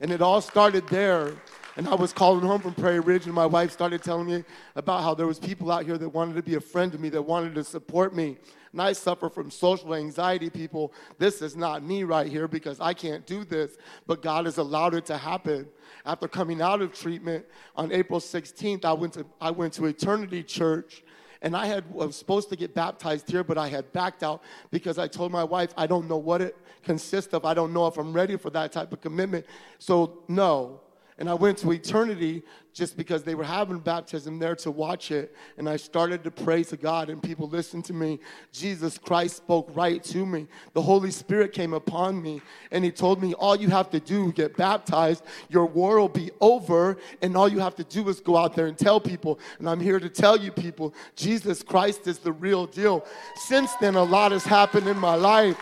[0.00, 1.32] And it all started there.
[1.78, 4.44] And I was calling home from Prairie Ridge, and my wife started telling me
[4.76, 7.10] about how there was people out here that wanted to be a friend to me,
[7.10, 8.38] that wanted to support me.
[8.72, 10.94] And I suffer from social anxiety, people.
[11.18, 14.94] This is not me right here because I can't do this, but God has allowed
[14.94, 15.68] it to happen.
[16.06, 20.42] After coming out of treatment on April 16th, I went to, I went to Eternity
[20.42, 21.02] Church
[21.42, 24.98] and I had was supposed to get baptized here, but I had backed out because
[24.98, 27.44] I told my wife I don't know what it consists of.
[27.44, 29.44] I don't know if I'm ready for that type of commitment.
[29.78, 30.80] So no,
[31.18, 32.42] and I went to eternity
[32.74, 35.34] just because they were having baptism there to watch it.
[35.56, 38.20] And I started to pray to God, and people listened to me.
[38.52, 40.46] Jesus Christ spoke right to me.
[40.74, 44.30] The Holy Spirit came upon me, and He told me, All you have to do,
[44.32, 48.36] get baptized, your war will be over, and all you have to do is go
[48.36, 49.40] out there and tell people.
[49.58, 53.06] And I'm here to tell you, people, Jesus Christ is the real deal.
[53.36, 55.58] Since then, a lot has happened in my life.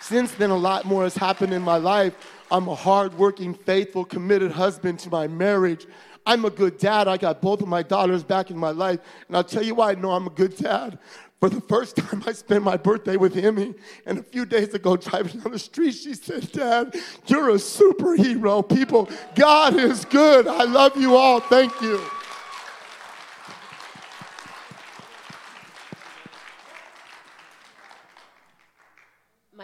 [0.00, 2.35] Since then, a lot more has happened in my life.
[2.50, 5.86] I'm a hardworking, faithful, committed husband to my marriage.
[6.26, 7.06] I'm a good dad.
[7.08, 9.00] I got both of my daughters back in my life.
[9.28, 10.98] And I'll tell you why I know I'm a good dad.
[11.38, 13.74] For the first time, I spent my birthday with Emmy.
[14.06, 18.68] And a few days ago, driving down the street, she said, Dad, you're a superhero.
[18.68, 20.46] People, God is good.
[20.46, 21.40] I love you all.
[21.40, 22.00] Thank you.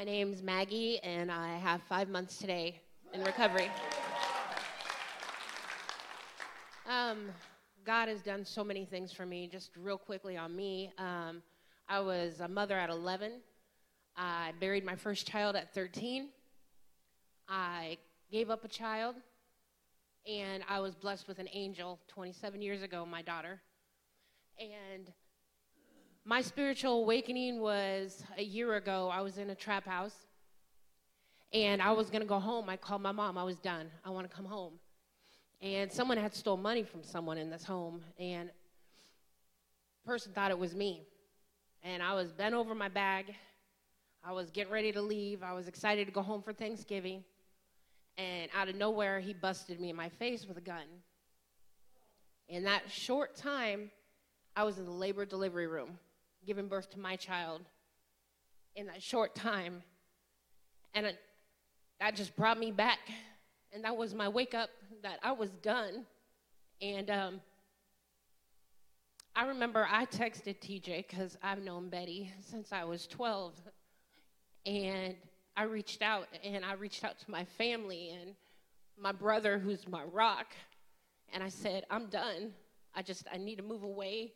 [0.02, 2.80] My name's Maggie, and I have five months today
[3.14, 3.70] in recovery.
[6.88, 7.30] Um,
[7.86, 9.46] God has done so many things for me.
[9.46, 11.40] Just real quickly on me, um,
[11.88, 13.34] I was a mother at 11.
[14.16, 16.30] I buried my first child at 13.
[17.48, 17.96] I
[18.28, 19.14] gave up a child,
[20.26, 23.60] and I was blessed with an angel 27 years ago, my daughter.
[24.58, 25.12] And
[26.24, 29.10] my spiritual awakening was a year ago.
[29.12, 30.14] I was in a trap house
[31.52, 32.68] and I was going to go home.
[32.68, 33.36] I called my mom.
[33.36, 33.90] I was done.
[34.04, 34.74] I want to come home.
[35.60, 38.50] And someone had stole money from someone in this home and
[40.06, 41.02] person thought it was me.
[41.82, 43.34] And I was bent over my bag.
[44.24, 45.42] I was getting ready to leave.
[45.42, 47.24] I was excited to go home for Thanksgiving.
[48.16, 50.84] And out of nowhere, he busted me in my face with a gun.
[52.48, 53.90] In that short time,
[54.54, 55.98] I was in the labor delivery room
[56.46, 57.62] giving birth to my child
[58.74, 59.82] in that short time.
[60.94, 61.12] And
[62.00, 62.98] that just brought me back.
[63.72, 64.70] And that was my wake up
[65.02, 66.04] that I was done.
[66.80, 67.40] And um,
[69.34, 73.54] I remember I texted TJ because I've known Betty since I was 12.
[74.66, 75.14] And
[75.56, 78.34] I reached out and I reached out to my family and
[78.98, 80.46] my brother, who's my rock.
[81.32, 82.52] And I said, I'm done.
[82.94, 84.32] I just, I need to move away.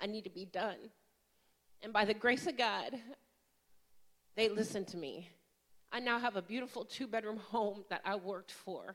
[0.00, 0.76] I need to be done.
[1.82, 2.94] And by the grace of God,
[4.36, 5.28] they listened to me.
[5.92, 8.94] I now have a beautiful two bedroom home that I worked for.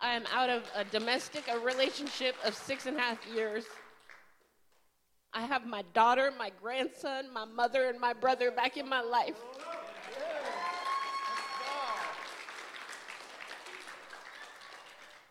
[0.00, 3.64] I am out of a domestic, a relationship of six and a half years.
[5.32, 9.36] I have my daughter, my grandson, my mother, and my brother back in my life.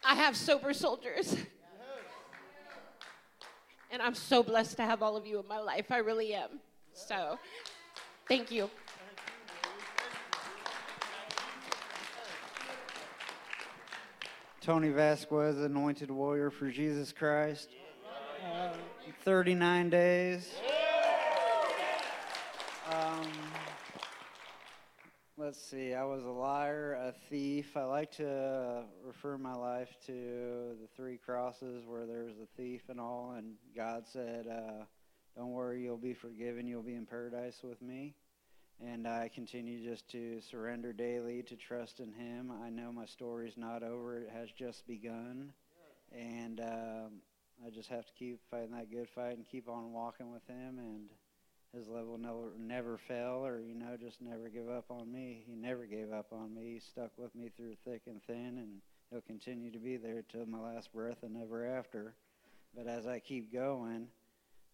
[0.04, 1.36] I have sober soldiers.
[3.94, 5.92] And I'm so blessed to have all of you in my life.
[5.92, 6.60] I really am.
[6.94, 7.38] So,
[8.28, 8.68] thank you.
[14.62, 17.70] Tony Vasquez, anointed warrior for Jesus Christ.
[18.44, 18.70] Uh,
[19.24, 20.56] 39 days.
[22.92, 23.28] Um,
[25.38, 27.76] let's see, I was a liar, a thief.
[27.76, 30.14] I like to uh, refer my life to
[30.80, 34.84] the three crosses where there's a thief and all, and God said, uh,
[35.36, 38.14] Don't worry, you'll be forgiven, you'll be in paradise with me.
[38.80, 42.52] And I continue just to surrender daily to trust in Him.
[42.64, 45.52] I know my story's not over, it has just begun.
[46.12, 47.12] And um,
[47.66, 50.78] I just have to keep fighting that good fight and keep on walking with Him.
[50.78, 51.10] And
[51.76, 55.44] His love will never, never fail, or, you know, just never give up on me.
[55.48, 56.74] He never gave up on me.
[56.74, 58.82] He stuck with me through thick and thin, and
[59.14, 62.16] He'll continue to be there till my last breath and ever after.
[62.76, 64.08] But as I keep going,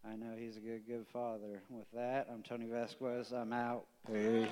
[0.09, 1.61] I know he's a good, good father.
[1.69, 3.33] With that, I'm Tony Vasquez.
[3.33, 3.83] I'm out.
[4.07, 4.47] Peace.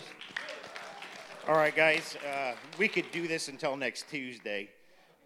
[1.47, 4.69] All right, guys, uh, we could do this until next Tuesday.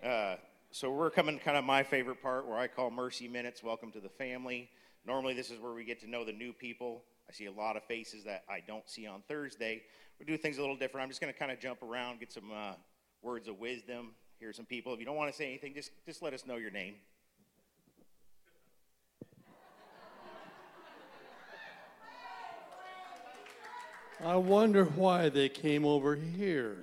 [0.04, 0.36] Uh,
[0.70, 3.64] so we're coming to kind of my favorite part where I call Mercy Minutes.
[3.64, 4.70] Welcome to the family.
[5.08, 7.02] Normally, this is where we get to know the new people.
[7.32, 9.84] I see a lot of faces that I don't see on Thursday.
[10.20, 11.04] We do things a little different.
[11.04, 12.74] I'm just going to kind of jump around, get some uh,
[13.22, 14.10] words of wisdom.
[14.38, 14.94] Hear some people.
[14.94, 16.96] If you don't want to say anything, just just let us know your name.
[24.22, 26.80] I wonder why they came over here.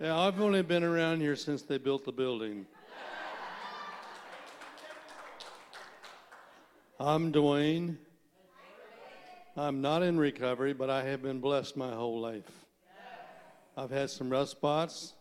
[0.00, 2.66] Yeah, I've only been around here since they built the building.
[7.04, 7.96] I'm Dwayne.
[9.56, 12.48] I'm not in recovery, but I have been blessed my whole life.
[13.76, 15.14] I've had some rough spots.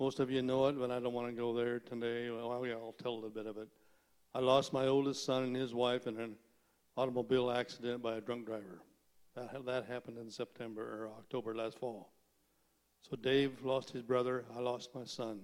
[0.00, 2.30] Most of you know it, but I don't want to go there today.
[2.30, 3.68] Well, I'll tell a little bit of it.
[4.34, 6.36] I lost my oldest son and his wife in an
[6.96, 8.80] automobile accident by a drunk driver.
[9.36, 12.12] That, that happened in September or October last fall.
[13.02, 14.46] So Dave lost his brother.
[14.56, 15.40] I lost my son.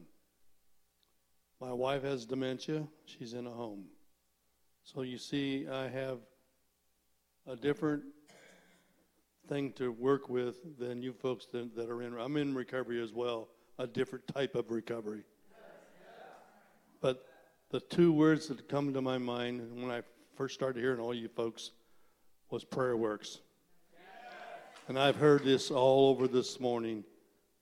[1.61, 2.89] My wife has dementia.
[3.05, 3.85] She's in a home.
[4.93, 6.19] So you see, I have
[7.47, 8.03] a different
[9.47, 12.19] thing to work with than you folks that, that are in.
[12.19, 13.47] I'm in recovery as well,
[13.79, 15.23] a different type of recovery.
[17.01, 17.25] But
[17.71, 20.03] the two words that come to my mind when I
[20.35, 21.71] first started hearing all you folks
[22.51, 23.39] was Prayer Works.
[24.89, 27.05] And I've heard this all over this morning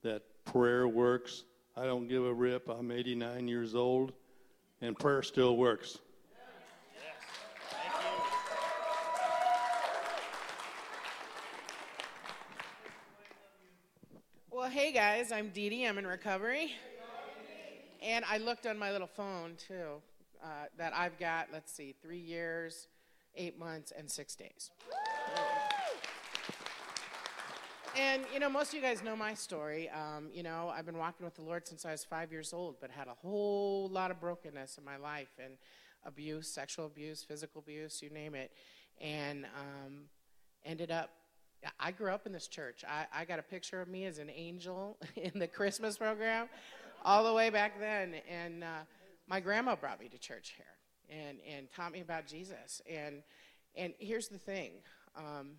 [0.03, 1.45] that prayer works.
[1.77, 2.71] I don't give a rip.
[2.71, 4.15] I'm 89 years old,
[4.81, 5.99] and prayer still works.
[14.59, 15.87] Well, hey guys, I'm Dee Dee.
[15.87, 16.71] I'm in recovery.
[18.01, 20.01] And I looked on my little phone too
[20.41, 22.87] uh, that I've got, let's see, three years,
[23.35, 24.71] eight months, and six days.
[27.97, 29.91] And, you know, most of you guys know my story.
[29.91, 32.77] Um, you know, I've been walking with the Lord since I was five years old,
[32.81, 35.55] but had a whole lot of brokenness in my life and
[36.05, 38.53] abuse, sexual abuse, physical abuse, you name it.
[39.01, 40.05] And um,
[40.65, 41.11] ended up,
[41.79, 42.85] I grew up in this church.
[42.89, 46.49] I, I got a picture of me as an angel in the Christmas program
[47.05, 48.15] all the way back then.
[48.29, 48.85] And uh,
[49.29, 52.81] my grandma brought me to church here and, and taught me about Jesus.
[52.89, 53.23] And,
[53.77, 54.73] and here's the thing.
[55.17, 55.57] Um,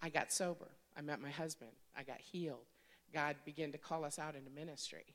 [0.00, 0.68] I got sober.
[0.96, 1.72] I met my husband.
[1.96, 2.66] I got healed.
[3.12, 5.14] God began to call us out into ministry.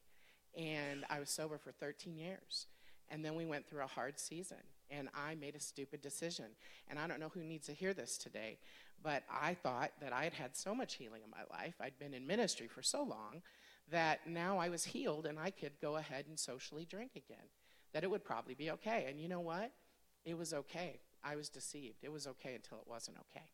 [0.55, 2.67] And I was sober for 13 years.
[3.09, 4.57] And then we went through a hard season.
[4.97, 6.45] And I made a stupid decision.
[6.89, 8.59] And I don't know who needs to hear this today,
[9.01, 11.75] but I thought that I had had so much healing in my life.
[11.81, 13.41] I'd been in ministry for so long
[13.91, 17.45] that now I was healed and I could go ahead and socially drink again.
[17.93, 19.05] That it would probably be okay.
[19.09, 19.71] And you know what?
[20.25, 20.99] It was okay.
[21.23, 22.03] I was deceived.
[22.03, 23.45] It was okay until it wasn't okay.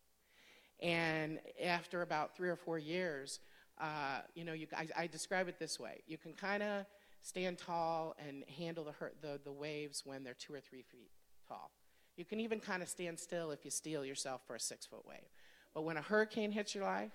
[0.81, 3.39] And after about three or four years,
[3.79, 6.85] uh, you know, you, I, I, describe it this way: you can kind of
[7.21, 11.11] stand tall and handle the, the the waves when they're two or three feet
[11.49, 11.71] tall.
[12.15, 15.05] You can even kind of stand still if you steel yourself for a six foot
[15.07, 15.29] wave.
[15.73, 17.13] But when a hurricane hits your life,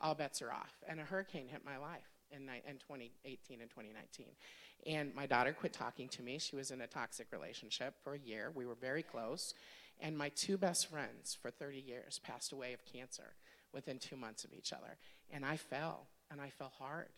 [0.00, 0.72] all bets are off.
[0.88, 4.26] And a hurricane hit my life in, in 2018 and 2019.
[4.86, 6.38] And my daughter quit talking to me.
[6.38, 8.52] She was in a toxic relationship for a year.
[8.54, 9.54] We were very close.
[10.00, 13.34] And my two best friends for 30 years passed away of cancer
[13.72, 14.98] within two months of each other.
[15.32, 17.08] And I fell, and I fell hard.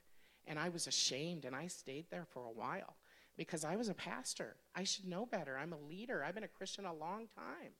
[0.46, 2.96] And I was ashamed, and I stayed there for a while
[3.36, 4.56] because I was a pastor.
[4.74, 5.58] I should know better.
[5.58, 6.24] I'm a leader.
[6.24, 7.72] I've been a Christian a long time,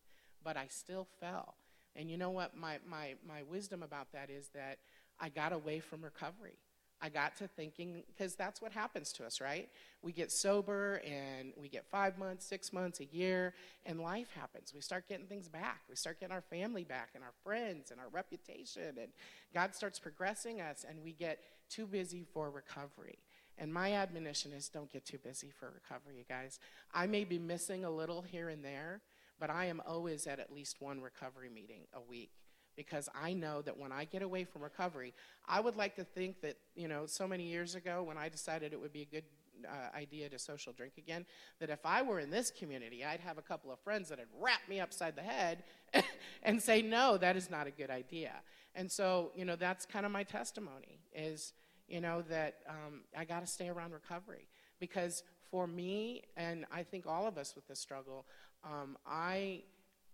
[0.44, 1.54] but I still fell.
[1.94, 2.56] And you know what?
[2.56, 4.78] My, my, my wisdom about that is that
[5.18, 6.58] I got away from recovery.
[7.00, 9.68] I got to thinking, because that's what happens to us, right?
[10.00, 13.52] We get sober and we get five months, six months, a year,
[13.84, 14.72] and life happens.
[14.74, 15.82] We start getting things back.
[15.90, 19.08] We start getting our family back and our friends and our reputation, and
[19.52, 23.18] God starts progressing us, and we get too busy for recovery.
[23.58, 26.58] And my admonition is don't get too busy for recovery, you guys.
[26.92, 29.00] I may be missing a little here and there,
[29.40, 32.32] but I am always at at least one recovery meeting a week
[32.76, 35.14] because I know that when I get away from recovery,
[35.48, 38.72] I would like to think that, you know, so many years ago when I decided
[38.72, 39.24] it would be a good
[39.64, 41.24] uh, idea to social drink again,
[41.60, 44.28] that if I were in this community, I'd have a couple of friends that would
[44.38, 45.64] wrap me upside the head
[46.42, 48.32] and say, no, that is not a good idea.
[48.74, 51.54] And so, you know, that's kind of my testimony is,
[51.88, 54.48] you know, that um, I got to stay around recovery
[54.80, 58.26] because for me, and I think all of us with this struggle,
[58.64, 59.62] um, I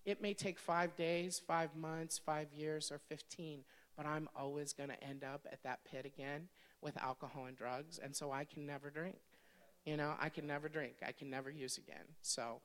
[0.05, 3.61] it may take five days, five months, five years, or 15,
[3.97, 6.49] but I'm always going to end up at that pit again
[6.81, 9.19] with alcohol and drugs, and so I can never drink.
[9.85, 10.95] You know, I can never drink.
[11.07, 12.05] I can never use again.
[12.21, 12.61] So,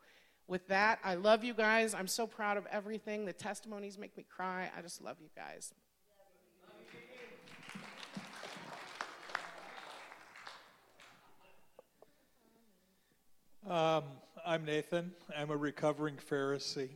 [0.47, 1.93] with that, I love you guys.
[1.93, 3.25] I'm so proud of everything.
[3.25, 4.71] The testimonies make me cry.
[4.75, 5.73] I just love you guys.
[13.69, 14.05] Um,
[14.45, 15.11] I'm Nathan.
[15.37, 16.91] I'm a recovering Pharisee.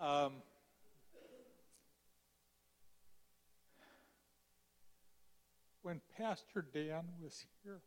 [0.00, 0.32] Um,
[5.82, 7.82] when Pastor Dan was here,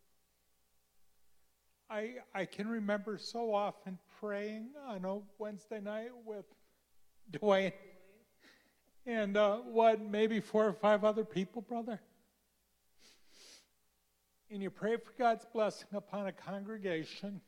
[1.90, 6.46] I, I can remember so often praying on a Wednesday night with
[7.30, 7.74] Dwayne
[9.04, 12.00] and uh, what, maybe four or five other people, brother.
[14.48, 17.40] And you pray for God's blessing upon a congregation,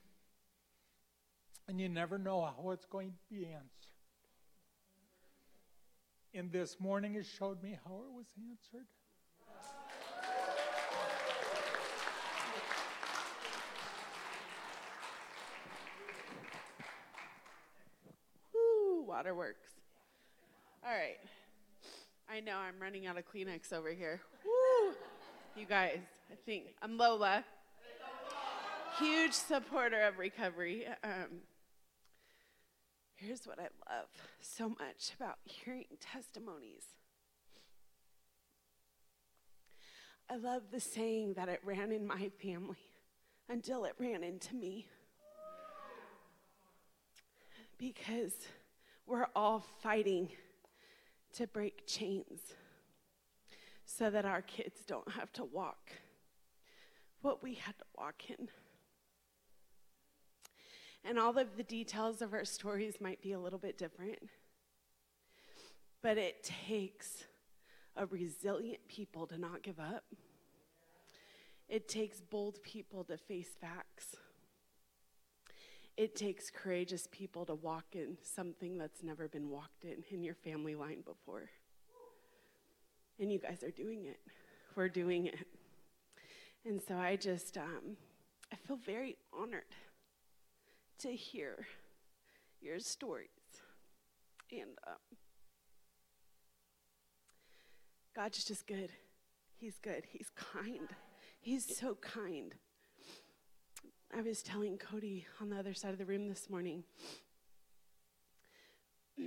[1.69, 3.69] and you never know how it's going to be answered.
[6.35, 8.87] And this morning it showed me how it was answered.
[18.53, 19.71] Woo, waterworks.
[20.85, 21.19] All right.
[22.31, 24.21] I know I'm running out of Kleenex over here.
[24.45, 24.95] Woo!
[25.57, 26.01] You guys,
[26.31, 27.45] I think I'm Lola.
[28.99, 30.87] Huge supporter of recovery.
[31.03, 31.43] Um,
[33.19, 34.07] Here's what I love
[34.41, 36.85] so much about hearing testimonies.
[40.31, 42.77] I love the saying that it ran in my family
[43.49, 44.87] until it ran into me.
[47.77, 48.35] Because
[49.05, 50.29] we're all fighting
[51.35, 52.41] to break chains
[53.85, 55.91] so that our kids don't have to walk
[57.23, 58.49] what we had to walk in.
[61.05, 64.19] And all of the details of our stories might be a little bit different,
[66.03, 67.25] but it takes
[67.97, 70.05] a resilient people to not give up.
[71.69, 74.17] It takes bold people to face facts.
[75.97, 80.35] It takes courageous people to walk in something that's never been walked in in your
[80.35, 81.51] family line before.
[83.19, 84.21] And you guys are doing it.
[84.77, 85.47] We're doing it.
[86.69, 87.97] And so I just, um,
[88.53, 89.63] I feel very honored
[90.99, 91.67] to hear
[92.61, 93.31] your stories.
[94.53, 95.17] And um,
[98.15, 98.91] God's just good.
[99.57, 100.05] He's good.
[100.11, 100.91] He's kind.
[101.41, 102.55] He's so kind.
[104.15, 106.85] I was telling Cody on the other side of the room this morning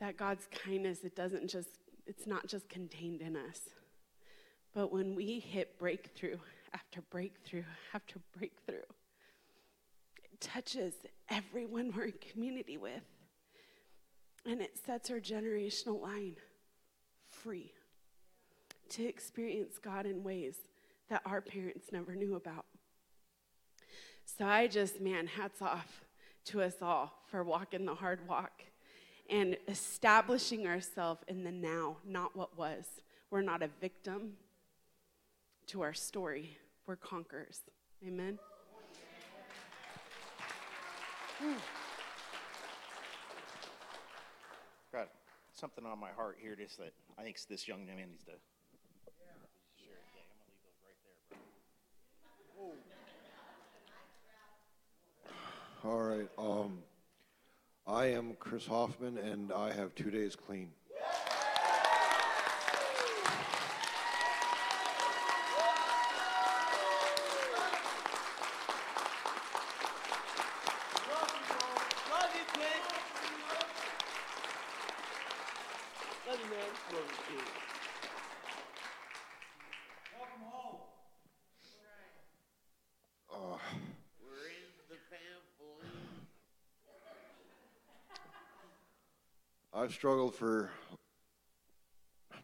[0.00, 1.68] that God's kindness, it doesn't just,
[2.06, 3.60] it's not just contained in us.
[4.74, 6.38] But when we hit breakthrough
[6.72, 8.76] after breakthrough after breakthrough,
[10.24, 10.94] it touches
[11.28, 13.02] everyone we're in community with.
[14.46, 16.36] And it sets our generational line
[17.28, 17.72] free
[18.90, 20.56] to experience God in ways
[21.08, 22.64] that our parents never knew about.
[24.24, 26.04] So I just, man, hats off
[26.46, 28.62] to us all for walking the hard walk
[29.30, 32.84] and establishing ourselves in the now, not what was.
[33.30, 34.32] We're not a victim
[35.68, 36.56] to our story,
[36.86, 37.60] we're conquerors.
[38.06, 38.38] Amen.
[44.92, 45.08] Got
[45.52, 48.32] something on my heart here, just that I think this young man needs to.
[48.32, 49.96] share.
[50.14, 51.16] Yeah, I'm gonna leave those right there,
[55.82, 55.90] bro.
[55.90, 56.30] All right.
[56.38, 56.78] Um,
[57.86, 60.70] I am Chris Hoffman, and I have two days clean.
[72.10, 72.80] Love you, kid.
[76.28, 76.70] Love you, man.
[76.92, 77.48] Love you, kid.
[80.16, 80.80] Welcome home.
[83.30, 83.58] Uh,
[84.20, 85.88] We're in the family.
[89.74, 90.68] I've struggled for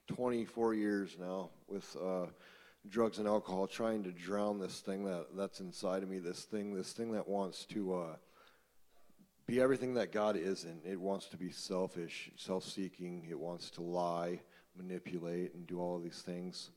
[0.06, 2.24] 24 years now with uh,
[2.88, 6.20] drugs and alcohol, trying to drown this thing that, that's inside of me.
[6.20, 8.16] This thing, this thing that wants to uh,
[9.48, 10.86] be everything that God isn't.
[10.86, 13.26] It wants to be selfish, self-seeking.
[13.28, 14.38] It wants to lie,
[14.76, 16.70] manipulate, and do all of these things.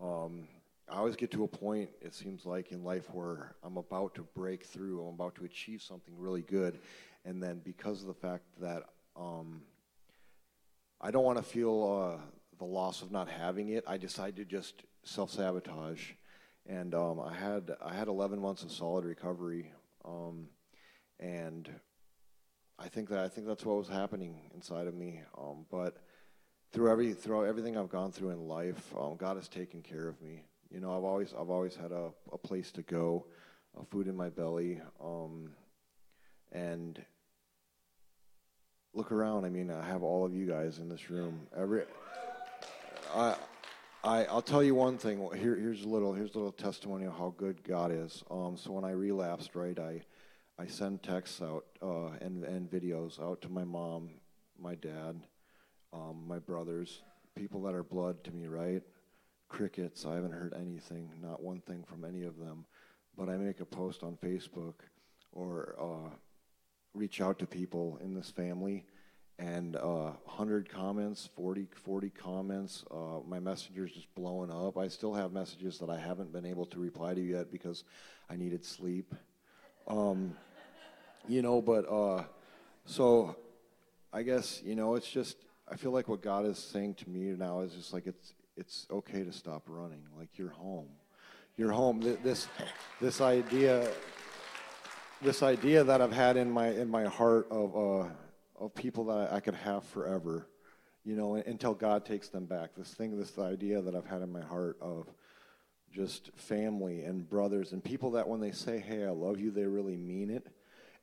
[0.00, 0.48] Um,
[0.88, 4.22] I always get to a point, it seems like, in life where I'm about to
[4.34, 6.78] break through, I'm about to achieve something really good,
[7.26, 8.84] and then because of the fact that
[9.14, 9.60] um,
[11.00, 12.20] I don't want to feel uh,
[12.58, 16.12] the loss of not having it, I decided to just self sabotage.
[16.66, 19.72] And um, I had I had 11 months of solid recovery,
[20.04, 20.48] um,
[21.18, 21.70] and
[22.78, 25.22] I think that I think that's what was happening inside of me.
[25.38, 25.96] Um, but
[26.72, 30.20] through every through everything I've gone through in life, um, God has taken care of
[30.20, 30.44] me.
[30.70, 33.26] You know, I've always I've always had a, a place to go,
[33.80, 35.52] a food in my belly, um,
[36.52, 37.02] and
[38.98, 39.44] look around.
[39.44, 41.46] I mean, I have all of you guys in this room.
[41.56, 41.84] Every
[43.14, 43.36] I.
[44.04, 45.18] I, I'll tell you one thing.
[45.34, 48.22] Here, here's a little here's a little testimony of how good God is.
[48.30, 50.02] Um, so when I relapsed, right, I
[50.56, 54.10] I send texts out uh, and and videos out to my mom,
[54.56, 55.20] my dad,
[55.92, 57.02] um, my brothers,
[57.34, 58.82] people that are blood to me, right?
[59.48, 60.06] Crickets.
[60.06, 62.66] I haven't heard anything, not one thing from any of them.
[63.16, 64.74] But I make a post on Facebook
[65.32, 66.14] or uh,
[66.98, 68.84] reach out to people in this family,
[69.38, 72.84] and uh, 100 comments, 40, 40 comments.
[72.90, 74.76] Uh, my messenger's just blowing up.
[74.76, 77.84] I still have messages that I haven't been able to reply to yet because
[78.28, 79.14] I needed sleep.
[79.86, 80.34] Um,
[81.28, 82.24] you know, but uh,
[82.84, 83.36] so
[84.12, 85.36] I guess you know it's just
[85.70, 88.86] I feel like what God is saying to me now is just like it's it's
[88.90, 90.02] okay to stop running.
[90.18, 90.88] Like you're home,
[91.56, 92.00] you're home.
[92.00, 92.48] Th- This
[93.00, 93.88] this idea
[95.20, 98.08] this idea that I've had in my in my heart of uh,
[98.58, 100.48] of people that I could have forever,
[101.04, 102.70] you know, until God takes them back.
[102.76, 105.08] This thing, this idea that I've had in my heart of
[105.92, 109.64] just family and brothers and people that when they say, "Hey, I love you," they
[109.64, 110.46] really mean it.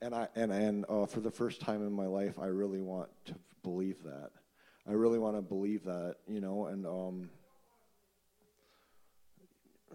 [0.02, 3.10] And I and and uh, for the first time in my life, I really want
[3.26, 4.32] to believe that.
[4.88, 7.30] I really want to believe that, you know, and um,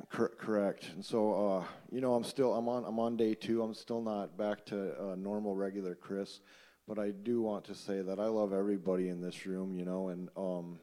[0.09, 0.91] Cor- correct.
[0.95, 3.63] And so, uh, you know, I'm still I'm on I'm on day two.
[3.63, 6.41] I'm still not back to uh, normal regular Chris,
[6.89, 9.75] but I do want to say that I love everybody in this room.
[9.75, 10.79] You know, and um,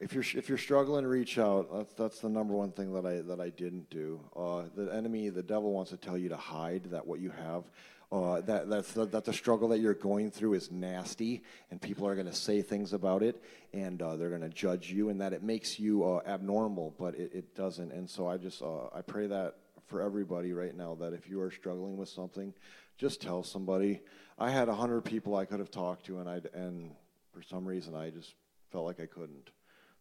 [0.00, 1.68] if you're if you're struggling, reach out.
[1.72, 4.20] That's that's the number one thing that I that I didn't do.
[4.36, 7.64] Uh, the enemy, the devil, wants to tell you to hide that what you have.
[8.10, 12.06] Uh, that that's the, that the struggle that you're going through is nasty, and people
[12.06, 13.42] are going to say things about it,
[13.74, 17.14] and uh, they're going to judge you, and that it makes you uh, abnormal, but
[17.16, 17.92] it, it doesn't.
[17.92, 19.56] And so I just uh, I pray that
[19.88, 22.54] for everybody right now that if you are struggling with something,
[22.96, 24.00] just tell somebody.
[24.38, 26.92] I had hundred people I could have talked to, and I and
[27.34, 28.34] for some reason I just
[28.70, 29.50] felt like I couldn't.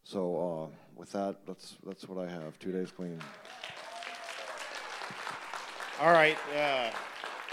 [0.08, 2.58] So uh, with that, that's that's what I have.
[2.60, 3.20] Two days clean.
[6.00, 6.38] All right.
[6.56, 6.92] Uh,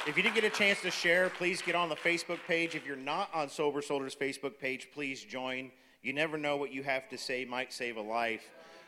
[0.06, 2.76] if you didn't get a chance to share, please get on the Facebook page.
[2.76, 5.72] If you're not on Sober Soldiers Facebook page, please join.
[6.02, 8.44] You never know what you have to say might save a life.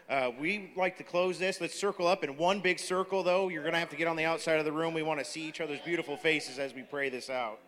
[0.09, 1.61] Uh, we like to close this.
[1.61, 3.49] Let's circle up in one big circle, though.
[3.49, 4.95] You're going to have to get on the outside of the room.
[4.95, 7.59] We want to see each other's beautiful faces as we pray this out.